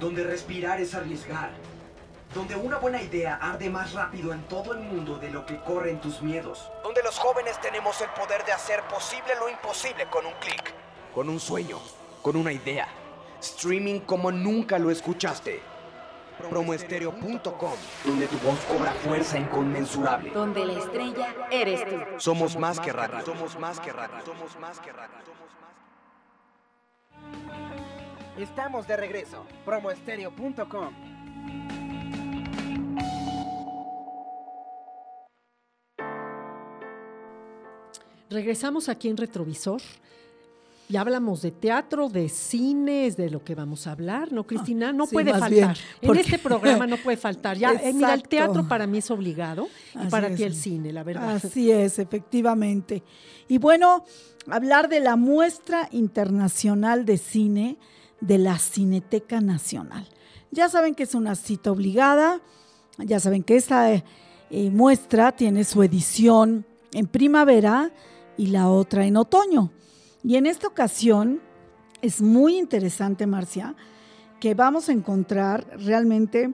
[0.00, 1.52] donde respirar es arriesgar
[2.34, 6.00] donde una buena idea arde más rápido en todo el mundo de lo que corren
[6.00, 6.70] tus miedos.
[6.82, 10.74] Donde los jóvenes tenemos el poder de hacer posible lo imposible con un clic.
[11.14, 11.78] Con un sueño,
[12.22, 12.88] con una idea.
[13.40, 15.62] Streaming como nunca lo escuchaste.
[16.50, 17.72] Promoestereo.com,
[18.04, 20.30] donde tu voz cobra fuerza inconmensurable.
[20.30, 21.96] Donde la estrella eres tú.
[22.18, 23.24] Somos más que radio.
[23.24, 24.24] Somos más que radio.
[24.24, 25.14] Somos más que radio.
[28.36, 29.46] Estamos de regreso.
[29.64, 31.83] Promoestereo.com.
[38.30, 39.80] Regresamos aquí en Retrovisor.
[40.88, 44.92] Ya hablamos de teatro, de cines, de lo que vamos a hablar, ¿no, Cristina?
[44.92, 45.78] No puede faltar.
[46.02, 47.56] en este programa no puede faltar.
[47.56, 51.02] Ya, eh, mira, el teatro para mí es obligado y para ti el cine, la
[51.02, 51.36] verdad.
[51.36, 53.02] Así es, efectivamente.
[53.48, 54.04] Y bueno,
[54.50, 57.78] hablar de la muestra internacional de cine
[58.20, 60.06] de la Cineteca Nacional.
[60.50, 62.40] Ya saben que es una cita obligada,
[62.98, 64.02] ya saben que esta eh,
[64.70, 67.90] muestra tiene su edición en primavera
[68.36, 69.70] y la otra en otoño.
[70.22, 71.40] Y en esta ocasión
[72.02, 73.74] es muy interesante, Marcia,
[74.40, 76.52] que vamos a encontrar realmente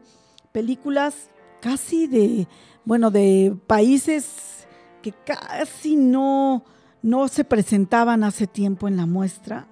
[0.53, 2.49] películas casi de,
[2.85, 4.67] bueno, de países
[5.03, 6.65] que casi no,
[7.03, 9.67] no se presentaban hace tiempo en la muestra.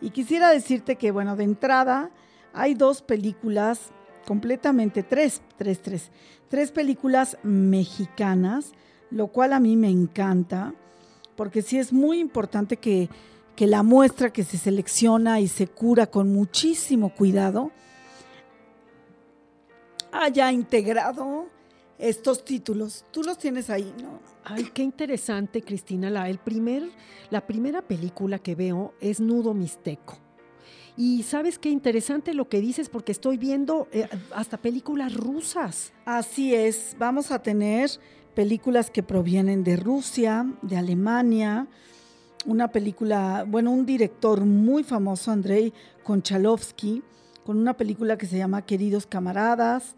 [0.00, 2.10] Y quisiera decirte que, bueno, de entrada
[2.52, 3.92] hay dos películas
[4.26, 6.10] completamente, tres, tres, tres,
[6.48, 8.72] tres películas mexicanas,
[9.10, 10.74] lo cual a mí me encanta
[11.36, 13.08] porque sí es muy importante que,
[13.58, 17.70] la muestra que se selecciona y se cura con muchísimo cuidado
[20.12, 21.46] haya integrado
[21.98, 23.04] estos títulos.
[23.10, 24.20] Tú los tienes ahí, ¿no?
[24.44, 26.10] Ay, qué interesante, Cristina.
[26.10, 26.82] La, el primer,
[27.30, 30.18] la primera película que veo es Nudo Mixteco.
[30.96, 35.92] Y sabes qué interesante lo que dices porque estoy viendo eh, hasta películas rusas.
[36.06, 37.90] Así es, vamos a tener
[38.36, 41.66] películas que provienen de Rusia, de Alemania,
[42.44, 45.72] una película, bueno, un director muy famoso, Andrei
[46.04, 47.02] Konchalovsky,
[47.46, 49.96] con una película que se llama Queridos Camaradas,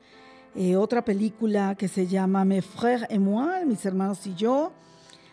[0.54, 4.72] eh, otra película que se llama Mes frères et moi, mis hermanos y yo.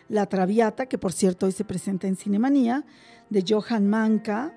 [0.08, 2.84] La Traviata, que por cierto hoy se presenta en Cinemanía,
[3.30, 4.52] de Johan Manka,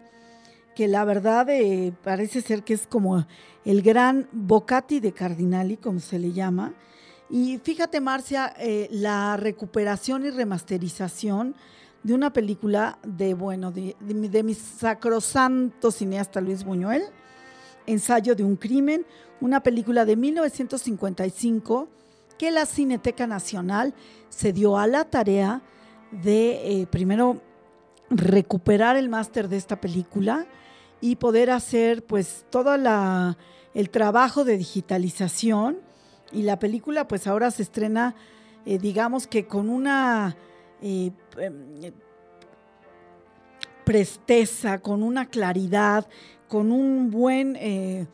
[0.75, 3.27] que la verdad eh, parece ser que es como
[3.63, 6.73] el gran Bocati de Cardinali, como se le llama.
[7.29, 11.55] Y fíjate, Marcia, eh, la recuperación y remasterización
[12.03, 17.03] de una película de, bueno, de, de, de mi sacrosanto cineasta Luis Buñuel,
[17.85, 19.05] Ensayo de un crimen,
[19.41, 21.87] una película de 1955
[22.37, 23.93] que la Cineteca Nacional
[24.29, 25.61] se dio a la tarea
[26.11, 27.41] de, eh, primero,
[28.09, 30.47] recuperar el máster de esta película
[31.01, 33.37] y poder hacer pues todo la,
[33.73, 35.88] el trabajo de digitalización
[36.31, 38.15] y la película pues ahora se estrena
[38.65, 40.35] eh, digamos que con una
[40.81, 41.91] eh, em,
[43.83, 46.07] presteza, con una claridad,
[46.47, 48.05] con un buen eh,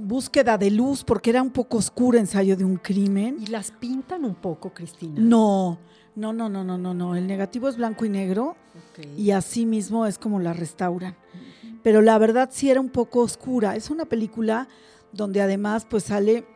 [0.00, 3.38] búsqueda de luz, porque era un poco oscuro ensayo de un crimen.
[3.40, 5.14] ¿Y las pintan un poco, Cristina?
[5.16, 5.78] No,
[6.14, 7.16] no, no, no, no, no, no.
[7.16, 8.56] El negativo es blanco y negro
[8.92, 9.12] okay.
[9.18, 11.16] y así mismo es como la restauran.
[11.34, 11.80] Uh -huh.
[11.82, 13.74] Pero la verdad sí era un poco oscura.
[13.74, 14.68] Es una película
[15.12, 16.46] donde además pues sale,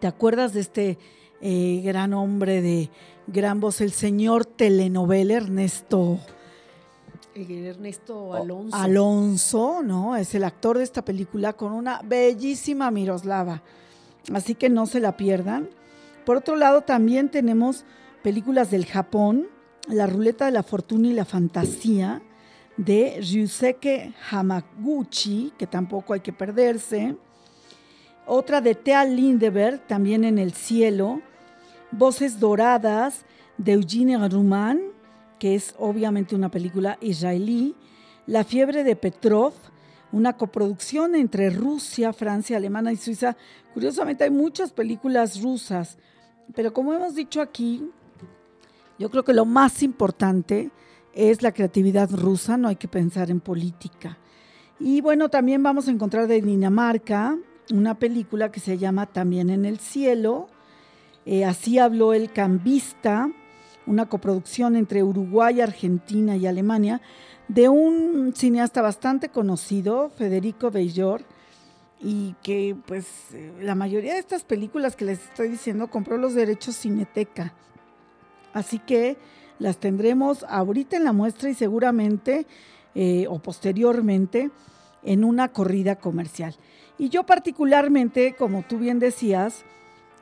[0.00, 0.98] ¿te acuerdas de este
[1.40, 2.90] eh, gran hombre de
[3.26, 6.18] gran voz, el señor telenovela Ernesto?
[7.34, 8.76] Ernesto Alonso.
[8.76, 10.16] Alonso, ¿no?
[10.16, 13.62] Es el actor de esta película con una bellísima Miroslava.
[14.32, 15.68] Así que no se la pierdan.
[16.24, 17.84] Por otro lado, también tenemos
[18.22, 19.48] películas del Japón,
[19.86, 22.22] La ruleta de la fortuna y la fantasía,
[22.78, 27.16] de Ryusuke Hamaguchi, que tampoco hay que perderse.
[28.26, 31.20] Otra de Thea Lindeberg, también en el cielo.
[31.90, 33.24] Voces doradas,
[33.58, 34.80] de Eugene Ruman,
[35.38, 37.74] que es obviamente una película israelí,
[38.26, 39.52] La fiebre de Petrov,
[40.10, 43.36] una coproducción entre Rusia, Francia, Alemania y Suiza.
[43.74, 45.98] Curiosamente hay muchas películas rusas,
[46.54, 47.90] pero como hemos dicho aquí,
[48.98, 50.70] yo creo que lo más importante
[51.12, 54.16] es la creatividad rusa, no hay que pensar en política.
[54.80, 57.36] Y bueno, también vamos a encontrar de Dinamarca
[57.70, 60.48] una película que se llama También en el cielo,
[61.26, 63.30] eh, así habló el cambista,
[63.86, 67.00] una coproducción entre Uruguay, Argentina y Alemania,
[67.48, 71.22] de un cineasta bastante conocido, Federico Bellor,
[72.00, 73.06] y que pues
[73.60, 77.54] la mayoría de estas películas que les estoy diciendo compró los derechos Cineteca.
[78.52, 79.16] Así que
[79.58, 82.46] las tendremos ahorita en la muestra y seguramente
[82.94, 84.50] eh, o posteriormente
[85.02, 86.54] en una corrida comercial.
[86.98, 89.64] Y yo particularmente, como tú bien decías,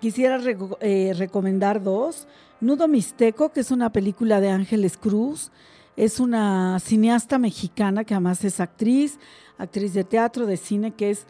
[0.01, 0.41] quisiera
[0.81, 2.27] eh, recomendar dos.
[2.61, 5.51] Nudo Mixteco, que es una película de Ángeles Cruz,
[5.97, 9.19] es una cineasta mexicana que además es actriz,
[9.59, 11.27] actriz de teatro, de cine, que es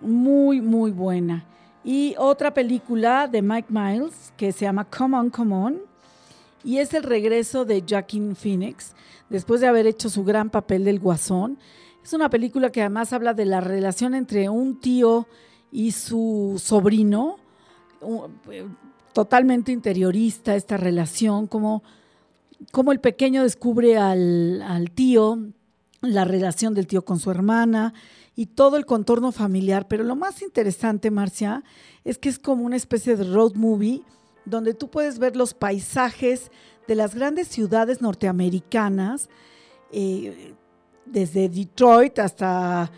[0.00, 1.44] muy, muy buena.
[1.84, 5.78] Y otra película de Mike Miles que se llama Come On, Come On,
[6.64, 8.94] y es el regreso de Joaquin Phoenix,
[9.28, 11.58] después de haber hecho su gran papel del Guasón.
[12.02, 15.26] Es una película que además habla de la relación entre un tío
[15.70, 17.36] y su sobrino,
[19.12, 21.82] totalmente interiorista esta relación, como,
[22.72, 25.38] como el pequeño descubre al, al tío,
[26.00, 27.92] la relación del tío con su hermana
[28.36, 29.88] y todo el contorno familiar.
[29.88, 31.64] Pero lo más interesante, Marcia,
[32.04, 34.02] es que es como una especie de road movie
[34.44, 36.50] donde tú puedes ver los paisajes
[36.86, 39.28] de las grandes ciudades norteamericanas,
[39.92, 40.54] eh,
[41.10, 42.90] desde Detroit hasta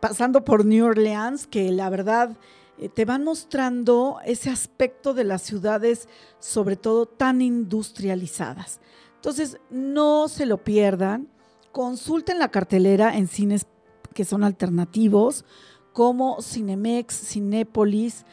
[0.00, 2.36] pasando por New Orleans, que la verdad
[2.78, 8.80] eh, te van mostrando ese aspecto de las ciudades, sobre todo tan industrializadas.
[9.16, 11.28] Entonces, no se lo pierdan,
[11.72, 13.66] consulten la cartelera en cines
[14.14, 15.44] que son alternativos,
[15.92, 18.24] como Cinemex, Cinépolis,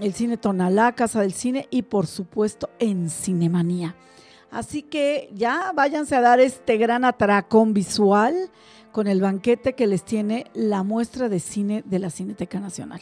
[0.00, 3.96] el Cine Tonalá, Casa del Cine y por supuesto en Cinemanía.
[4.52, 8.50] Así que ya váyanse a dar este gran atracón visual
[8.92, 13.00] con el banquete que les tiene la muestra de cine de la Cineteca Nacional.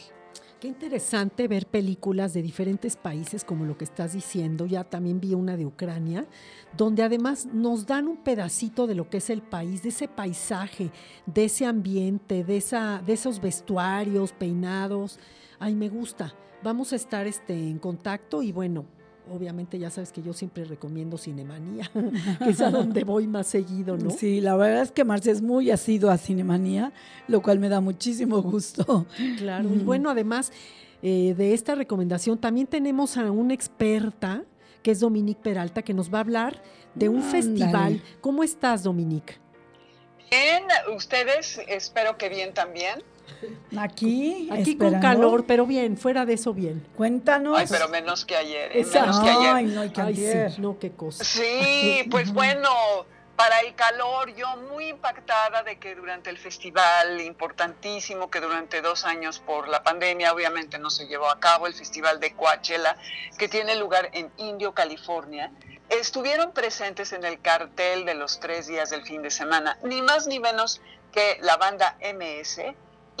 [0.61, 4.65] Qué interesante ver películas de diferentes países, como lo que estás diciendo.
[4.65, 6.25] Ya también vi una de Ucrania,
[6.77, 10.91] donde además nos dan un pedacito de lo que es el país, de ese paisaje,
[11.25, 15.19] de ese ambiente, de, esa, de esos vestuarios, peinados.
[15.59, 16.33] Ay, me gusta.
[16.63, 18.85] Vamos a estar este, en contacto y bueno,
[19.29, 21.89] obviamente ya sabes que yo siempre recomiendo Cinemanía,
[22.43, 24.09] que es a donde voy más seguido, ¿no?
[24.09, 26.91] Sí, la verdad es que Marcia es muy asido a Cinemanía,
[27.27, 29.05] lo cual me da muchísimo gusto.
[29.37, 29.73] Claro, mm.
[29.73, 30.51] y bueno, además
[31.01, 34.43] eh, de esta recomendación, también tenemos a una experta,
[34.83, 36.61] que es Dominique Peralta, que nos va a hablar
[36.95, 38.01] de un festival.
[38.19, 39.35] ¿Cómo estás, Dominique?
[40.29, 40.63] Bien,
[40.95, 43.03] ustedes, espero que bien también.
[43.77, 46.85] Aquí, Aquí con calor, pero bien, fuera de eso bien.
[46.95, 47.57] Cuéntanos.
[47.57, 48.81] Ay, pero menos que ayer, ¿eh?
[48.81, 49.21] Exacto.
[49.21, 49.53] menos que ayer.
[49.53, 51.23] Ay, no, que Ay, sí, no, qué cosa.
[51.23, 52.69] Sí, pues bueno,
[53.41, 59.03] para el calor, yo muy impactada de que durante el festival importantísimo, que durante dos
[59.03, 62.95] años por la pandemia obviamente no se llevó a cabo, el festival de Coachella,
[63.39, 65.51] que tiene lugar en Indio, California,
[65.89, 70.27] estuvieron presentes en el cartel de los tres días del fin de semana, ni más
[70.27, 70.79] ni menos
[71.11, 72.61] que la banda MS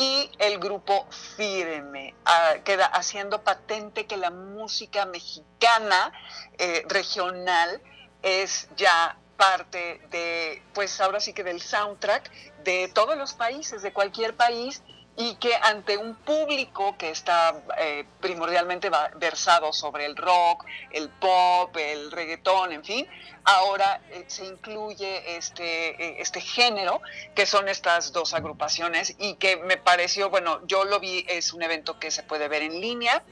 [0.01, 1.05] y el grupo
[1.37, 6.11] Firme, ah, queda haciendo patente que la música mexicana
[6.57, 7.79] eh, regional
[8.23, 12.31] es ya parte de, pues ahora sí que del soundtrack
[12.63, 14.81] de todos los países, de cualquier país,
[15.21, 21.77] y que ante un público que está eh, primordialmente versado sobre el rock, el pop,
[21.77, 23.07] el reggaetón, en fin,
[23.43, 27.01] ahora eh, se incluye este, eh, este género,
[27.35, 31.61] que son estas dos agrupaciones, y que me pareció, bueno, yo lo vi, es un
[31.61, 33.23] evento que se puede ver en línea,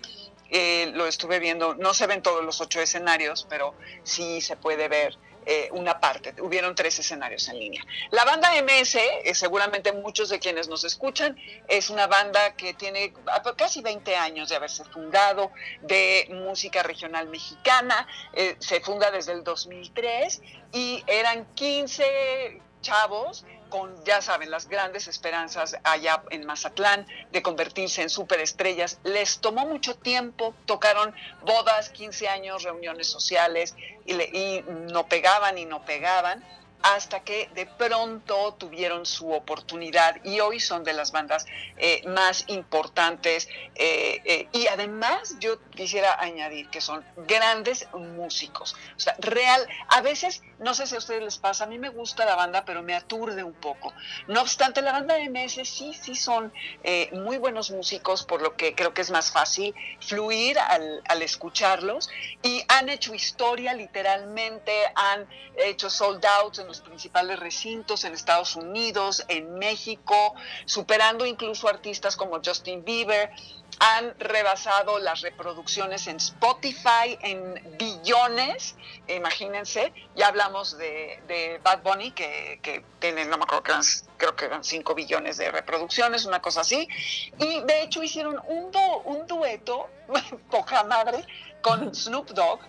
[0.51, 3.73] eh, lo estuve viendo, no se ven todos los ocho escenarios, pero
[4.03, 6.33] sí se puede ver eh, una parte.
[6.41, 7.83] Hubieron tres escenarios en línea.
[8.11, 11.37] La banda MS, eh, seguramente muchos de quienes nos escuchan,
[11.67, 13.13] es una banda que tiene
[13.55, 19.43] casi 20 años de haberse fundado, de música regional mexicana, eh, se funda desde el
[19.43, 20.41] 2003
[20.73, 28.01] y eran 15 chavos con, ya saben, las grandes esperanzas allá en Mazatlán de convertirse
[28.01, 28.99] en superestrellas.
[29.03, 35.57] Les tomó mucho tiempo, tocaron bodas, 15 años, reuniones sociales y, le- y no pegaban
[35.57, 36.43] y no pegaban
[36.81, 41.45] hasta que de pronto tuvieron su oportunidad y hoy son de las bandas
[41.77, 48.99] eh, más importantes eh, eh, y además yo quisiera añadir que son grandes músicos, o
[48.99, 52.25] sea, real, a veces, no sé si a ustedes les pasa, a mí me gusta
[52.25, 53.93] la banda pero me aturde un poco,
[54.27, 56.53] no obstante la banda de MS sí, sí son
[57.11, 62.09] muy buenos músicos por lo que creo que es más fácil fluir al, escucharlos
[62.41, 65.27] y han hecho historia literalmente, han
[65.57, 72.15] hecho sold outs en los principales recintos en Estados Unidos, en México, superando incluso artistas
[72.15, 73.31] como Justin Bieber.
[73.79, 78.75] Han rebasado las reproducciones en Spotify en billones,
[79.07, 79.93] imagínense.
[80.15, 83.73] Ya hablamos de, Bad Bunny, que, que tiene, no me acuerdo, que
[84.17, 86.87] creo que eran 5 billones de reproducciones, una cosa así.
[87.39, 88.71] Y de hecho hicieron un,
[89.05, 89.87] un dueto,
[90.51, 91.25] poca madre,
[91.61, 92.59] con Snoop Dogg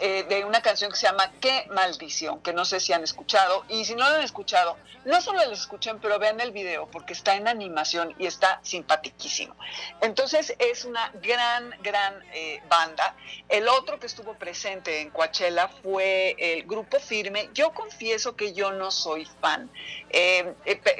[0.00, 3.64] eh, de una canción que se llama Qué maldición, que no sé si han escuchado.
[3.68, 7.12] Y si no lo han escuchado, no solo lo escuchen, pero vean el video, porque
[7.12, 9.54] está en animación y está simpatiquísimo.
[10.00, 13.14] Entonces es una gran, gran eh, banda.
[13.48, 17.50] El otro que estuvo presente en Coachella fue el grupo Firme.
[17.52, 19.70] Yo confieso que yo no soy fan
[20.10, 20.54] eh,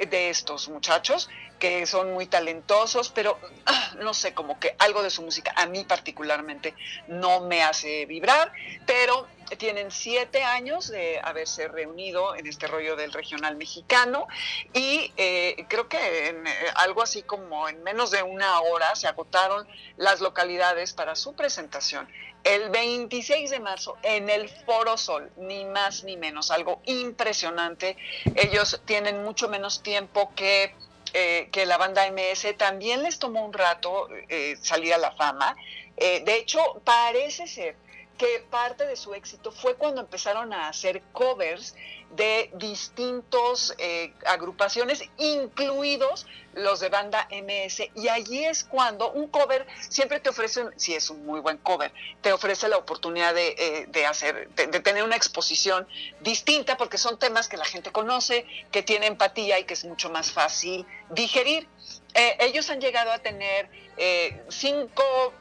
[0.09, 1.29] de estos muchachos
[1.59, 5.65] que son muy talentosos, pero ah, no sé, como que algo de su música a
[5.65, 6.73] mí particularmente
[7.07, 8.51] no me hace vibrar,
[8.85, 9.27] pero
[9.57, 14.27] tienen siete años de haberse reunido en este rollo del regional mexicano
[14.73, 19.07] y eh, creo que en, eh, algo así como en menos de una hora se
[19.07, 22.07] agotaron las localidades para su presentación.
[22.43, 27.97] El 26 de marzo en el Foro Sol, ni más ni menos, algo impresionante.
[28.35, 30.75] Ellos tienen mucho menos tiempo que
[31.17, 35.55] eh, que la banda MS también les tomó un rato eh, salir a la fama.
[35.95, 37.77] Eh, de hecho, parece ser
[38.17, 41.73] que parte de su éxito fue cuando empezaron a hacer covers
[42.15, 47.89] de distintos eh, agrupaciones, incluidos los de banda MS.
[47.95, 51.91] Y allí es cuando un cover siempre te ofrece, si es un muy buen cover,
[52.21, 55.87] te ofrece la oportunidad de, eh, de hacer, de, tener una exposición
[56.21, 60.09] distinta, porque son temas que la gente conoce, que tiene empatía y que es mucho
[60.09, 61.67] más fácil digerir.
[62.13, 65.33] Eh, ellos han llegado a tener eh, 5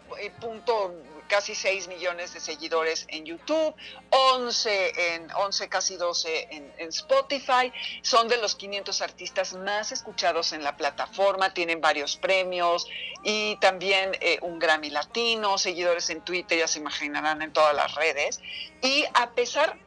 [1.29, 3.75] casi 6 millones de seguidores en YouTube,
[4.11, 7.72] 11, en, 11 casi 12 en, Spotify,
[8.03, 12.87] son de los 500 artistas más escuchados en la plataforma, tienen varios premios
[13.22, 17.95] y también eh, un Grammy latino, seguidores en Twitter, ya se imaginarán en todas las
[17.95, 18.41] redes,
[18.83, 19.79] y a pesar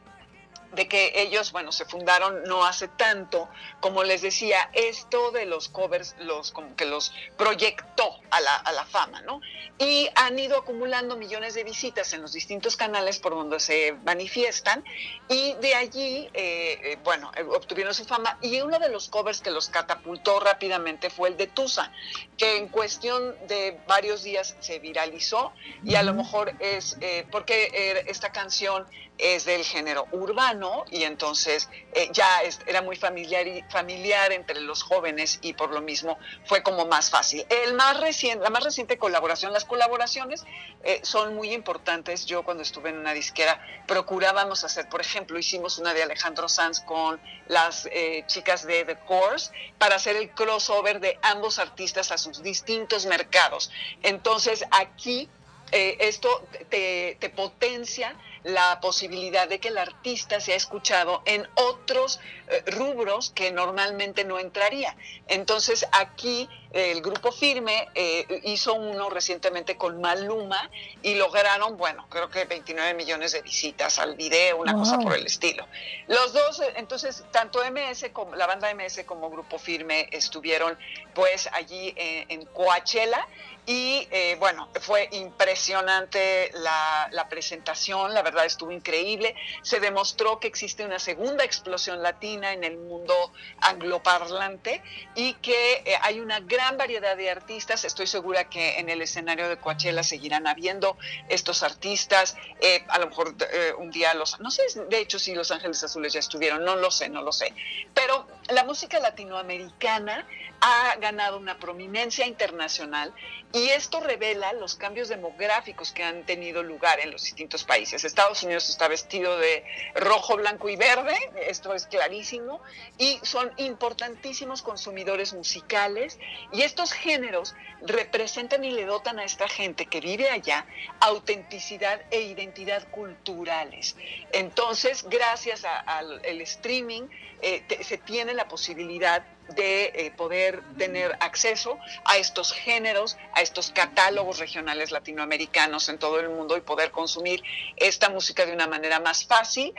[0.72, 3.48] de que ellos, bueno, se fundaron no hace tanto,
[3.80, 8.72] como les decía, esto de los covers, los como que los proyectó a la, a
[8.72, 9.40] la fama, ¿no?
[9.78, 14.84] Y han ido acumulando millones de visitas en los distintos canales por donde se manifiestan,
[15.28, 19.50] y de allí, eh, eh, bueno, obtuvieron su fama, y uno de los covers que
[19.50, 21.92] los catapultó rápidamente fue el de Tusa,
[22.36, 25.52] que en cuestión de varios días se viralizó,
[25.82, 28.86] y a lo mejor es, eh, porque esta canción
[29.18, 35.40] es del género urbano, y entonces eh, ya era muy familiar, familiar entre los jóvenes
[35.42, 37.44] y por lo mismo fue como más fácil.
[37.48, 40.44] El más la más reciente colaboración, las colaboraciones
[40.84, 42.26] eh, son muy importantes.
[42.26, 46.80] Yo cuando estuve en una disquera procurábamos hacer, por ejemplo, hicimos una de Alejandro Sanz
[46.80, 52.18] con las eh, chicas de The Course para hacer el crossover de ambos artistas a
[52.18, 53.70] sus distintos mercados.
[54.02, 55.28] Entonces aquí
[55.70, 58.16] esto te potencia
[58.48, 62.18] la posibilidad de que el artista sea escuchado en otros
[62.48, 64.96] eh, rubros que normalmente no entraría.
[65.26, 70.70] Entonces aquí el grupo Firme eh, hizo uno recientemente con Maluma
[71.02, 75.26] y lograron, bueno, creo que 29 millones de visitas al video, una cosa por el
[75.26, 75.66] estilo.
[76.08, 80.78] Los dos, eh, entonces, tanto MS como la banda MS como Grupo Firme estuvieron
[81.14, 83.26] pues allí en Coachella
[83.68, 89.34] y eh, bueno, fue impresionante la, presentación, la verdad estuvo increíble.
[89.60, 93.14] Se demostró que existe una segunda explosión latina en el mundo
[93.60, 94.82] angloparlante
[95.14, 97.84] y que eh, hay una gran variedad de artistas.
[97.84, 100.96] Estoy segura que en el escenario de Coachella seguirán habiendo
[101.28, 102.36] estos artistas.
[102.60, 103.34] Eh, a lo mejor
[103.78, 106.90] un día los, no sé, de hecho si Los Ángeles Azules ya estuvieron, no lo
[106.90, 107.52] sé, no lo sé.
[107.94, 110.26] Pero la música latinoamericana
[110.60, 113.14] ha ganado una prominencia internacional
[113.52, 118.04] y esto revela los cambios demográficos que han tenido lugar en los distintos países.
[118.04, 122.60] Estados Unidos está vestido de rojo, blanco y verde, esto es clarísimo,
[122.98, 126.18] y son importantísimos consumidores musicales
[126.52, 130.66] y estos géneros representan y le dotan a esta gente que vive allá
[131.00, 133.96] autenticidad e identidad culturales.
[134.32, 137.08] Entonces, gracias al streaming,
[137.40, 139.24] eh, se tiene la posibilidad
[139.54, 146.20] de eh, poder tener acceso a estos géneros, a estos catálogos regionales latinoamericanos en todo
[146.20, 147.42] el mundo y poder consumir
[147.76, 149.72] esta música de una manera más fácil,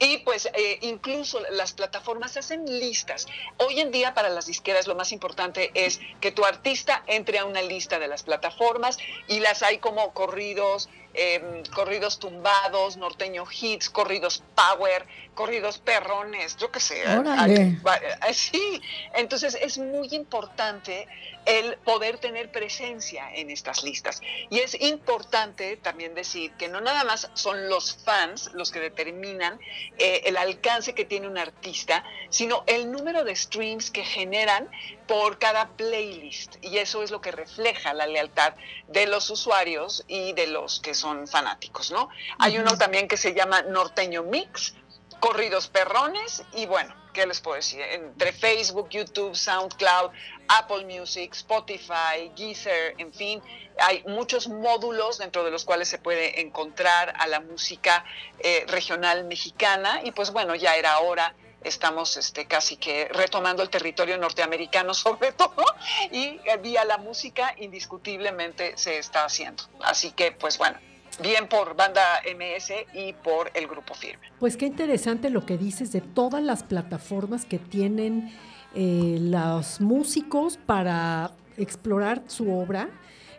[0.00, 3.26] y pues eh, incluso las plataformas hacen listas.
[3.58, 7.44] Hoy en día para las disqueras lo más importante es que tu artista entre a
[7.44, 8.98] una lista de las plataformas
[9.28, 16.70] y las hay como corridos, Em, corridos tumbados, norteño hits, corridos power, corridos perrones, yo
[16.70, 17.02] qué sé.
[17.02, 18.80] Eh, sí,
[19.14, 21.08] entonces es muy importante
[21.46, 24.20] el poder tener presencia en estas listas.
[24.50, 29.58] Y es importante también decir que no nada más son los fans los que determinan
[29.98, 34.70] eh, el alcance que tiene un artista, sino el número de streams que generan
[35.06, 38.54] por cada playlist y eso es lo que refleja la lealtad
[38.88, 42.08] de los usuarios y de los que son fanáticos, ¿no?
[42.38, 44.74] Hay uno también que se llama Norteño Mix,
[45.18, 47.80] corridos perrones y bueno, ¿qué les puedo decir?
[47.80, 50.10] Entre Facebook, YouTube, SoundCloud,
[50.48, 53.42] Apple Music, Spotify, Geezer, en fin,
[53.78, 58.04] hay muchos módulos dentro de los cuales se puede encontrar a la música
[58.38, 63.70] eh, regional mexicana y pues bueno, ya era hora estamos este, casi que retomando el
[63.70, 65.64] territorio norteamericano sobre todo
[66.10, 69.64] y eh, vía la música indiscutiblemente se está haciendo.
[69.80, 70.78] Así que pues bueno,
[71.22, 74.26] bien por banda MS y por el grupo firme.
[74.38, 78.32] Pues qué interesante lo que dices de todas las plataformas que tienen
[78.74, 82.88] eh, los músicos para explorar su obra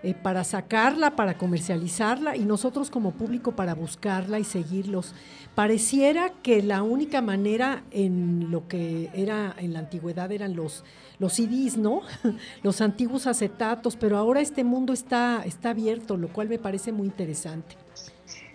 [0.03, 5.13] eh, para sacarla, para comercializarla y nosotros como público para buscarla y seguirlos.
[5.53, 10.83] Pareciera que la única manera en lo que era en la antigüedad eran los,
[11.19, 12.01] los CDs, ¿no?
[12.63, 17.07] los antiguos acetatos, pero ahora este mundo está, está abierto, lo cual me parece muy
[17.07, 17.75] interesante.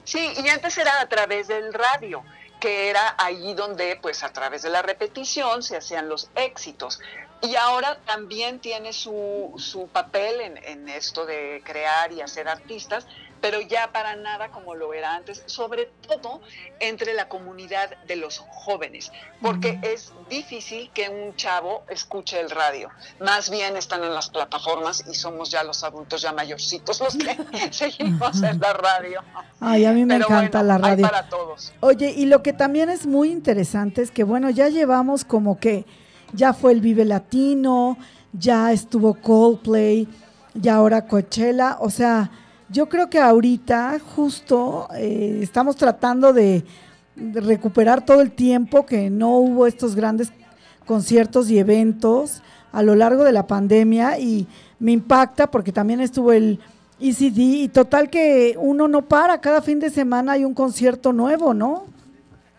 [0.05, 2.23] Sí, y antes era a través del radio
[2.61, 7.01] que era allí donde, pues a través de la repetición, se hacían los éxitos.
[7.43, 13.07] Y ahora también tiene su, su papel en, en, esto de crear y hacer artistas,
[13.41, 16.41] pero ya para nada como lo era antes, sobre todo
[16.81, 22.91] entre la comunidad de los jóvenes, porque es difícil que un chavo escuche el radio.
[23.21, 27.37] Más bien están en las plataformas y somos ya los adultos ya mayorcitos los que
[27.71, 29.23] seguimos en la radio.
[29.61, 31.07] Ay, a mí me encanta la radio.
[31.07, 31.73] para todos.
[31.81, 35.85] Oye, y lo que también es muy interesante es que, bueno, ya llevamos como que
[36.33, 37.97] ya fue el Vive Latino,
[38.33, 40.09] ya estuvo Coldplay,
[40.55, 42.31] ya ahora Coachella, o sea,
[42.69, 46.65] yo creo que ahorita justo eh, estamos tratando de,
[47.17, 50.31] recuperar todo el tiempo que no hubo estos grandes
[50.85, 54.47] conciertos y eventos a lo largo de la pandemia y
[54.79, 56.61] me impacta porque también estuvo el
[57.01, 61.55] ECD y total que uno no para, cada fin de semana hay un concierto nuevo,
[61.55, 61.85] ¿no?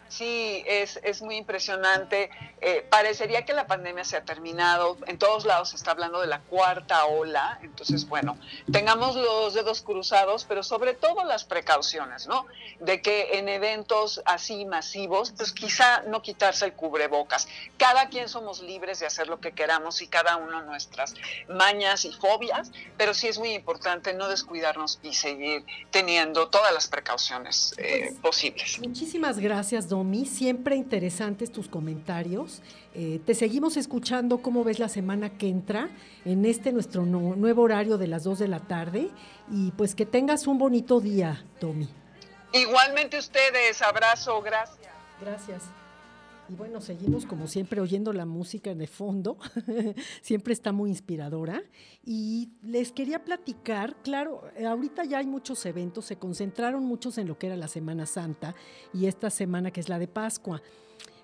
[0.10, 2.30] Sí, es, es muy impresionante.
[2.62, 4.98] Eh, parecería que la pandemia se ha terminado.
[5.08, 7.60] En todos lados se está hablando de la cuarta ola.
[7.62, 8.38] Entonces, bueno,
[8.72, 12.46] tengamos los dedos cruzados, pero sobre todo las precauciones, ¿no?
[12.80, 17.48] De que en eventos así masivos, pues quizá no quitarse el cubrebocas.
[17.78, 21.16] Cada quien somos libres de hacer lo que queramos y cada uno nuestras
[21.48, 26.88] mañas y fobias, pero sí es muy importante no descuidarnos y seguir teniendo todas las
[26.88, 28.80] precauciones eh, posibles.
[28.80, 30.26] Muchísimas gracias, Domi.
[30.26, 32.62] Siempre interesantes tus comentarios.
[32.94, 35.90] Eh, te seguimos escuchando cómo ves la semana que entra
[36.26, 39.10] en este nuestro nu- nuevo horario de las 2 de la tarde.
[39.52, 41.90] Y pues que tengas un bonito día, Domi.
[42.54, 44.94] Igualmente ustedes, abrazo, gracias.
[45.20, 45.64] Gracias.
[46.50, 49.38] Y bueno, seguimos como siempre oyendo la música de fondo,
[50.22, 51.62] siempre está muy inspiradora.
[52.06, 57.38] Y les quería platicar, claro, ahorita ya hay muchos eventos, se concentraron muchos en lo
[57.38, 58.56] que era la Semana Santa
[58.94, 60.62] y esta semana que es la de Pascua,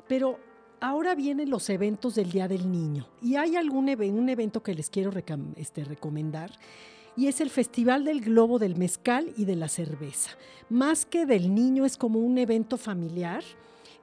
[0.07, 0.39] pero
[0.81, 4.89] ahora vienen los eventos del Día del Niño y hay algún un evento que les
[4.89, 5.11] quiero
[5.55, 6.51] este, recomendar
[7.15, 10.31] y es el Festival del Globo del Mezcal y de la Cerveza.
[10.69, 13.43] Más que del niño, es como un evento familiar.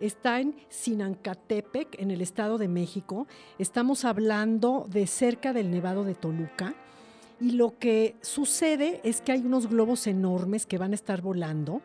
[0.00, 3.26] Está en Sinancatepec, en el Estado de México.
[3.58, 6.74] Estamos hablando de cerca del Nevado de Toluca.
[7.38, 11.82] Y lo que sucede es que hay unos globos enormes que van a estar volando.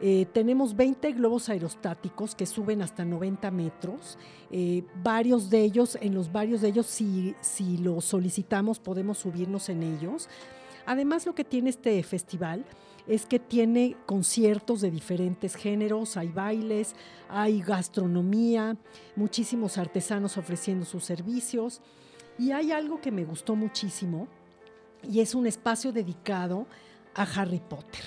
[0.00, 4.18] Eh, tenemos 20 globos aerostáticos que suben hasta 90 metros.
[4.50, 9.68] Eh, varios de ellos, en los varios de ellos, si, si los solicitamos, podemos subirnos
[9.68, 10.28] en ellos.
[10.86, 12.64] Además, lo que tiene este festival
[13.06, 16.94] es que tiene conciertos de diferentes géneros, hay bailes,
[17.28, 18.76] hay gastronomía,
[19.16, 21.80] muchísimos artesanos ofreciendo sus servicios.
[22.38, 24.28] Y hay algo que me gustó muchísimo
[25.02, 26.66] y es un espacio dedicado
[27.14, 28.02] a Harry Potter.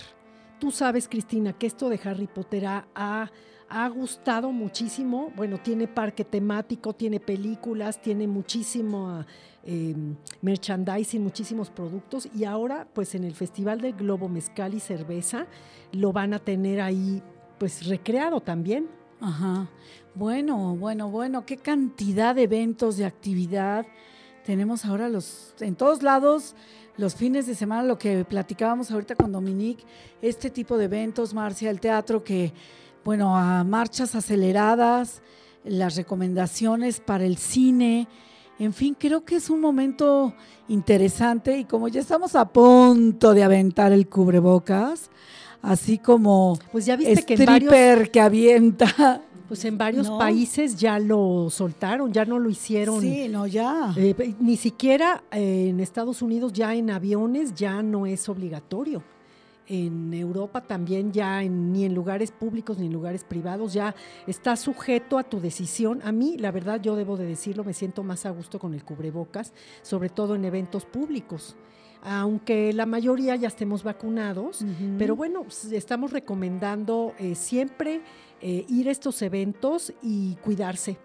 [0.60, 3.30] Tú sabes, Cristina, que esto de Harry Potter ha, ha-
[3.90, 5.32] gustado muchísimo.
[5.36, 9.26] Bueno, tiene parque temático, tiene películas, tiene muchísimo
[9.66, 9.95] eh,
[10.41, 12.30] merchandising, muchísimos productos.
[12.36, 15.47] Y ahora, pues en el Festival del Globo Mezcal y Cerveza,
[15.91, 17.22] lo van a tener ahí,
[17.57, 18.88] pues recreado también.
[19.20, 19.68] Ajá.
[20.13, 23.86] Bueno, bueno, bueno, qué cantidad de eventos, de actividad.
[24.45, 26.55] Tenemos ahora los, en todos lados,
[26.97, 29.84] los fines de semana, lo que platicábamos ahorita con Dominique,
[30.22, 32.53] este tipo de eventos, Marcia, el teatro que,
[33.03, 35.22] bueno, a marchas aceleradas,
[35.63, 38.07] las recomendaciones para el cine,
[38.60, 40.34] en fin, creo que es un momento
[40.68, 45.10] interesante y como ya estamos a punto de aventar el cubrebocas,
[45.62, 49.22] así como Pues ya viste que en stripper varios- que avienta.
[49.47, 50.18] Pues en varios ¿No?
[50.18, 52.99] países ya lo soltaron, ya no lo hicieron.
[52.99, 53.93] Sí, no, ya.
[53.95, 59.03] Eh, ni siquiera eh, en Estados Unidos ya en aviones ya no es obligatorio.
[59.68, 63.95] En Europa también ya en- ni en lugares públicos ni en lugares privados ya
[64.28, 66.01] está sujeto a tu decisión.
[66.03, 68.84] A mí, la verdad, yo debo de decirlo, me siento más a gusto con el
[68.84, 71.55] cubrebocas, sobre todo en eventos públicos.
[72.07, 74.63] Aunque la mayoría ya estemos vacunados,
[74.99, 78.01] pero bueno, estamos recomendando eh, siempre
[78.41, 80.99] eh, ir a estos eventos y cuidarse.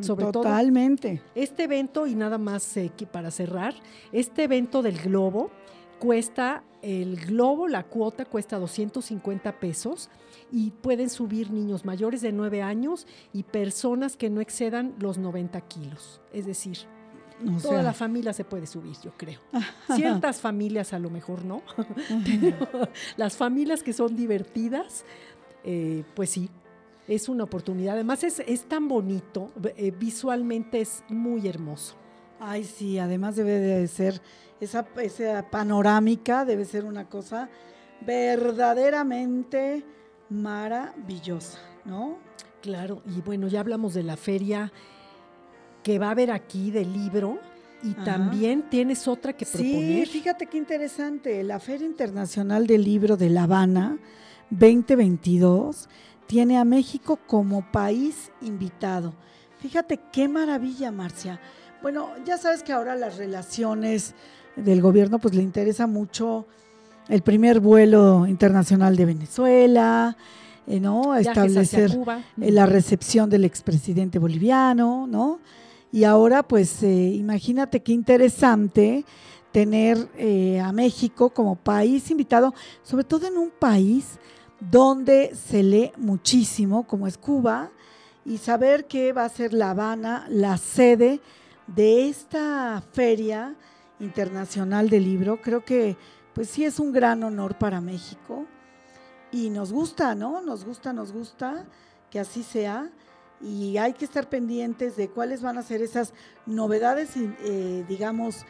[0.00, 1.20] Sobre todo Totalmente.
[1.34, 3.74] este evento, y nada más eh, para cerrar,
[4.12, 5.50] este evento del globo
[5.98, 10.08] cuesta, el globo, la cuota cuesta 250 pesos
[10.52, 15.60] y pueden subir niños mayores de 9 años y personas que no excedan los 90
[15.62, 16.20] kilos.
[16.32, 16.78] Es decir,
[17.44, 17.82] O toda sea.
[17.82, 19.40] la familia se puede subir, yo creo.
[19.94, 21.62] Ciertas familias a lo mejor no,
[22.24, 25.04] pero las familias que son divertidas,
[25.64, 26.48] eh, pues sí,
[27.06, 27.94] es una oportunidad.
[27.94, 31.94] Además es, es tan bonito, eh, visualmente es muy hermoso.
[32.40, 34.20] Ay, sí, además debe de ser
[34.60, 37.48] esa, esa panorámica, debe ser una cosa
[38.00, 39.84] verdaderamente
[40.30, 42.18] maravillosa, ¿no?
[42.62, 44.72] Claro, y bueno, ya hablamos de la feria
[45.82, 47.38] que va a haber aquí del libro
[47.82, 48.04] y Ajá.
[48.04, 50.08] también tienes otra que Sí, proponer.
[50.08, 51.42] fíjate qué interesante.
[51.44, 53.98] La Feria Internacional del Libro de La Habana
[54.50, 55.88] 2022
[56.26, 59.14] tiene a México como país invitado.
[59.60, 61.40] Fíjate qué maravilla, Marcia.
[61.80, 64.14] Bueno, ya sabes que ahora las relaciones
[64.64, 66.46] del gobierno pues le interesa mucho
[67.08, 70.16] el primer vuelo internacional de Venezuela,
[70.66, 71.16] eh, ¿no?
[71.16, 72.22] Establecer Cuba.
[72.40, 75.40] eh, la recepción del expresidente boliviano, ¿no?
[75.90, 79.04] Y ahora, pues, eh, imagínate qué interesante
[79.50, 79.96] tener
[80.62, 84.18] a México como país invitado, sobre todo en un país
[84.60, 87.70] donde se lee muchísimo, como es Cuba,
[88.26, 91.20] y saber que va a ser La Habana la sede
[91.66, 93.56] de esta feria
[94.00, 95.96] internacional del libro, creo que
[96.34, 98.46] pues sí es un gran honor para México
[99.32, 100.40] y nos gusta, ¿no?
[100.40, 101.66] Nos gusta, nos gusta
[102.10, 102.90] que así sea
[103.40, 106.12] y hay que estar pendientes de cuáles van a ser esas
[106.46, 108.44] novedades, eh, digamos,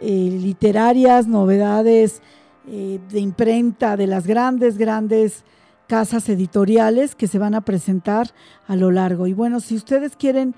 [0.00, 2.22] eh, literarias, novedades
[2.66, 5.44] eh, de imprenta de las grandes, grandes
[5.86, 8.30] casas editoriales que se van a presentar
[8.66, 9.26] a lo largo.
[9.26, 10.54] Y bueno, si ustedes quieren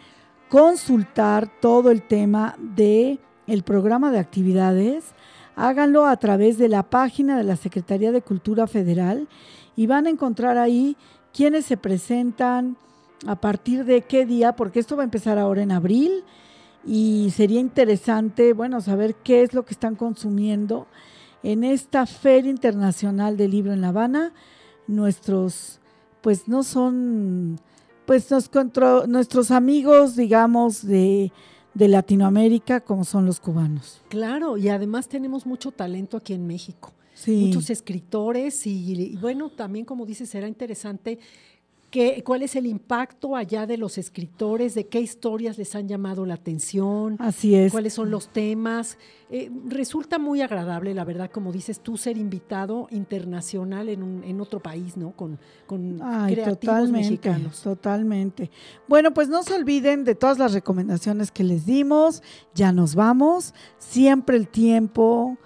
[0.48, 3.18] consultar todo el tema de
[3.52, 5.04] el programa de actividades,
[5.56, 9.28] háganlo a través de la página de la Secretaría de Cultura Federal
[9.76, 10.96] y van a encontrar ahí
[11.34, 12.76] quienes se presentan,
[13.26, 16.24] a partir de qué día, porque esto va a empezar ahora en abril
[16.84, 20.86] y sería interesante, bueno, saber qué es lo que están consumiendo
[21.42, 24.32] en esta Feria Internacional del Libro en La Habana.
[24.88, 25.78] Nuestros,
[26.20, 27.60] pues no son,
[28.06, 28.50] pues nos
[29.06, 31.30] nuestros amigos, digamos, de,
[31.74, 34.02] de Latinoamérica, como son los cubanos.
[34.08, 36.92] Claro, y además tenemos mucho talento aquí en México.
[37.14, 37.46] Sí.
[37.46, 41.18] Muchos escritores y, y, bueno, también como dices, será interesante
[42.24, 44.74] ¿Cuál es el impacto allá de los escritores?
[44.74, 47.16] ¿De qué historias les han llamado la atención?
[47.18, 47.70] Así es.
[47.70, 48.96] ¿Cuáles son los temas?
[49.30, 54.40] Eh, resulta muy agradable, la verdad, como dices tú, ser invitado internacional en, un, en
[54.40, 55.12] otro país, ¿no?
[55.12, 57.60] Con, con creativos totalmente, mexicanos.
[57.62, 58.50] Totalmente.
[58.88, 62.22] Bueno, pues no se olviden de todas las recomendaciones que les dimos.
[62.54, 63.54] Ya nos vamos.
[63.78, 65.36] Siempre el tiempo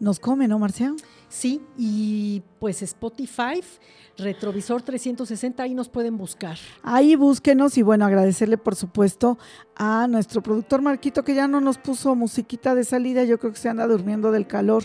[0.00, 0.94] nos come, ¿no, Marcia?
[1.32, 3.62] Sí, y pues Spotify
[4.18, 6.58] Retrovisor 360, ahí nos pueden buscar.
[6.82, 9.38] Ahí búsquenos y bueno, agradecerle por supuesto
[9.74, 13.58] a nuestro productor Marquito que ya no nos puso musiquita de salida, yo creo que
[13.58, 14.84] se anda durmiendo del calor.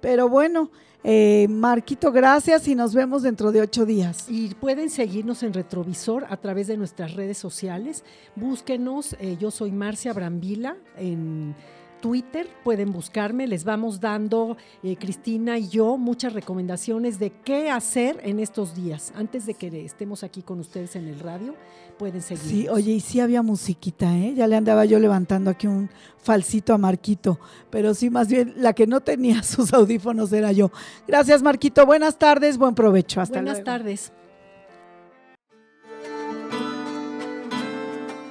[0.00, 0.70] Pero bueno,
[1.04, 4.24] eh, Marquito, gracias y nos vemos dentro de ocho días.
[4.26, 8.04] Y pueden seguirnos en Retrovisor a través de nuestras redes sociales.
[8.36, 11.54] Búsquenos, eh, yo soy Marcia Brambila en
[12.00, 18.20] Twitter, pueden buscarme, les vamos dando, eh, Cristina y yo, muchas recomendaciones de qué hacer
[18.22, 19.12] en estos días.
[19.16, 21.54] Antes de que estemos aquí con ustedes en el radio,
[21.98, 22.44] pueden seguir.
[22.44, 24.34] Sí, oye, y sí había musiquita, ¿eh?
[24.34, 27.38] Ya le andaba yo levantando aquí un falsito a Marquito,
[27.70, 30.70] pero sí, más bien la que no tenía sus audífonos era yo.
[31.06, 31.84] Gracias, Marquito.
[31.86, 33.20] Buenas tardes, buen provecho.
[33.20, 34.12] Hasta Buenas tardes.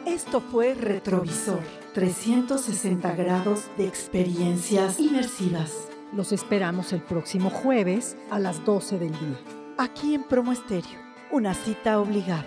[0.05, 5.87] Esto fue Retrovisor 360 grados de experiencias inmersivas.
[6.13, 9.39] Los esperamos el próximo jueves a las 12 del día.
[9.79, 10.99] Aquí en Promo Estéreo,
[11.31, 12.45] una cita obligada.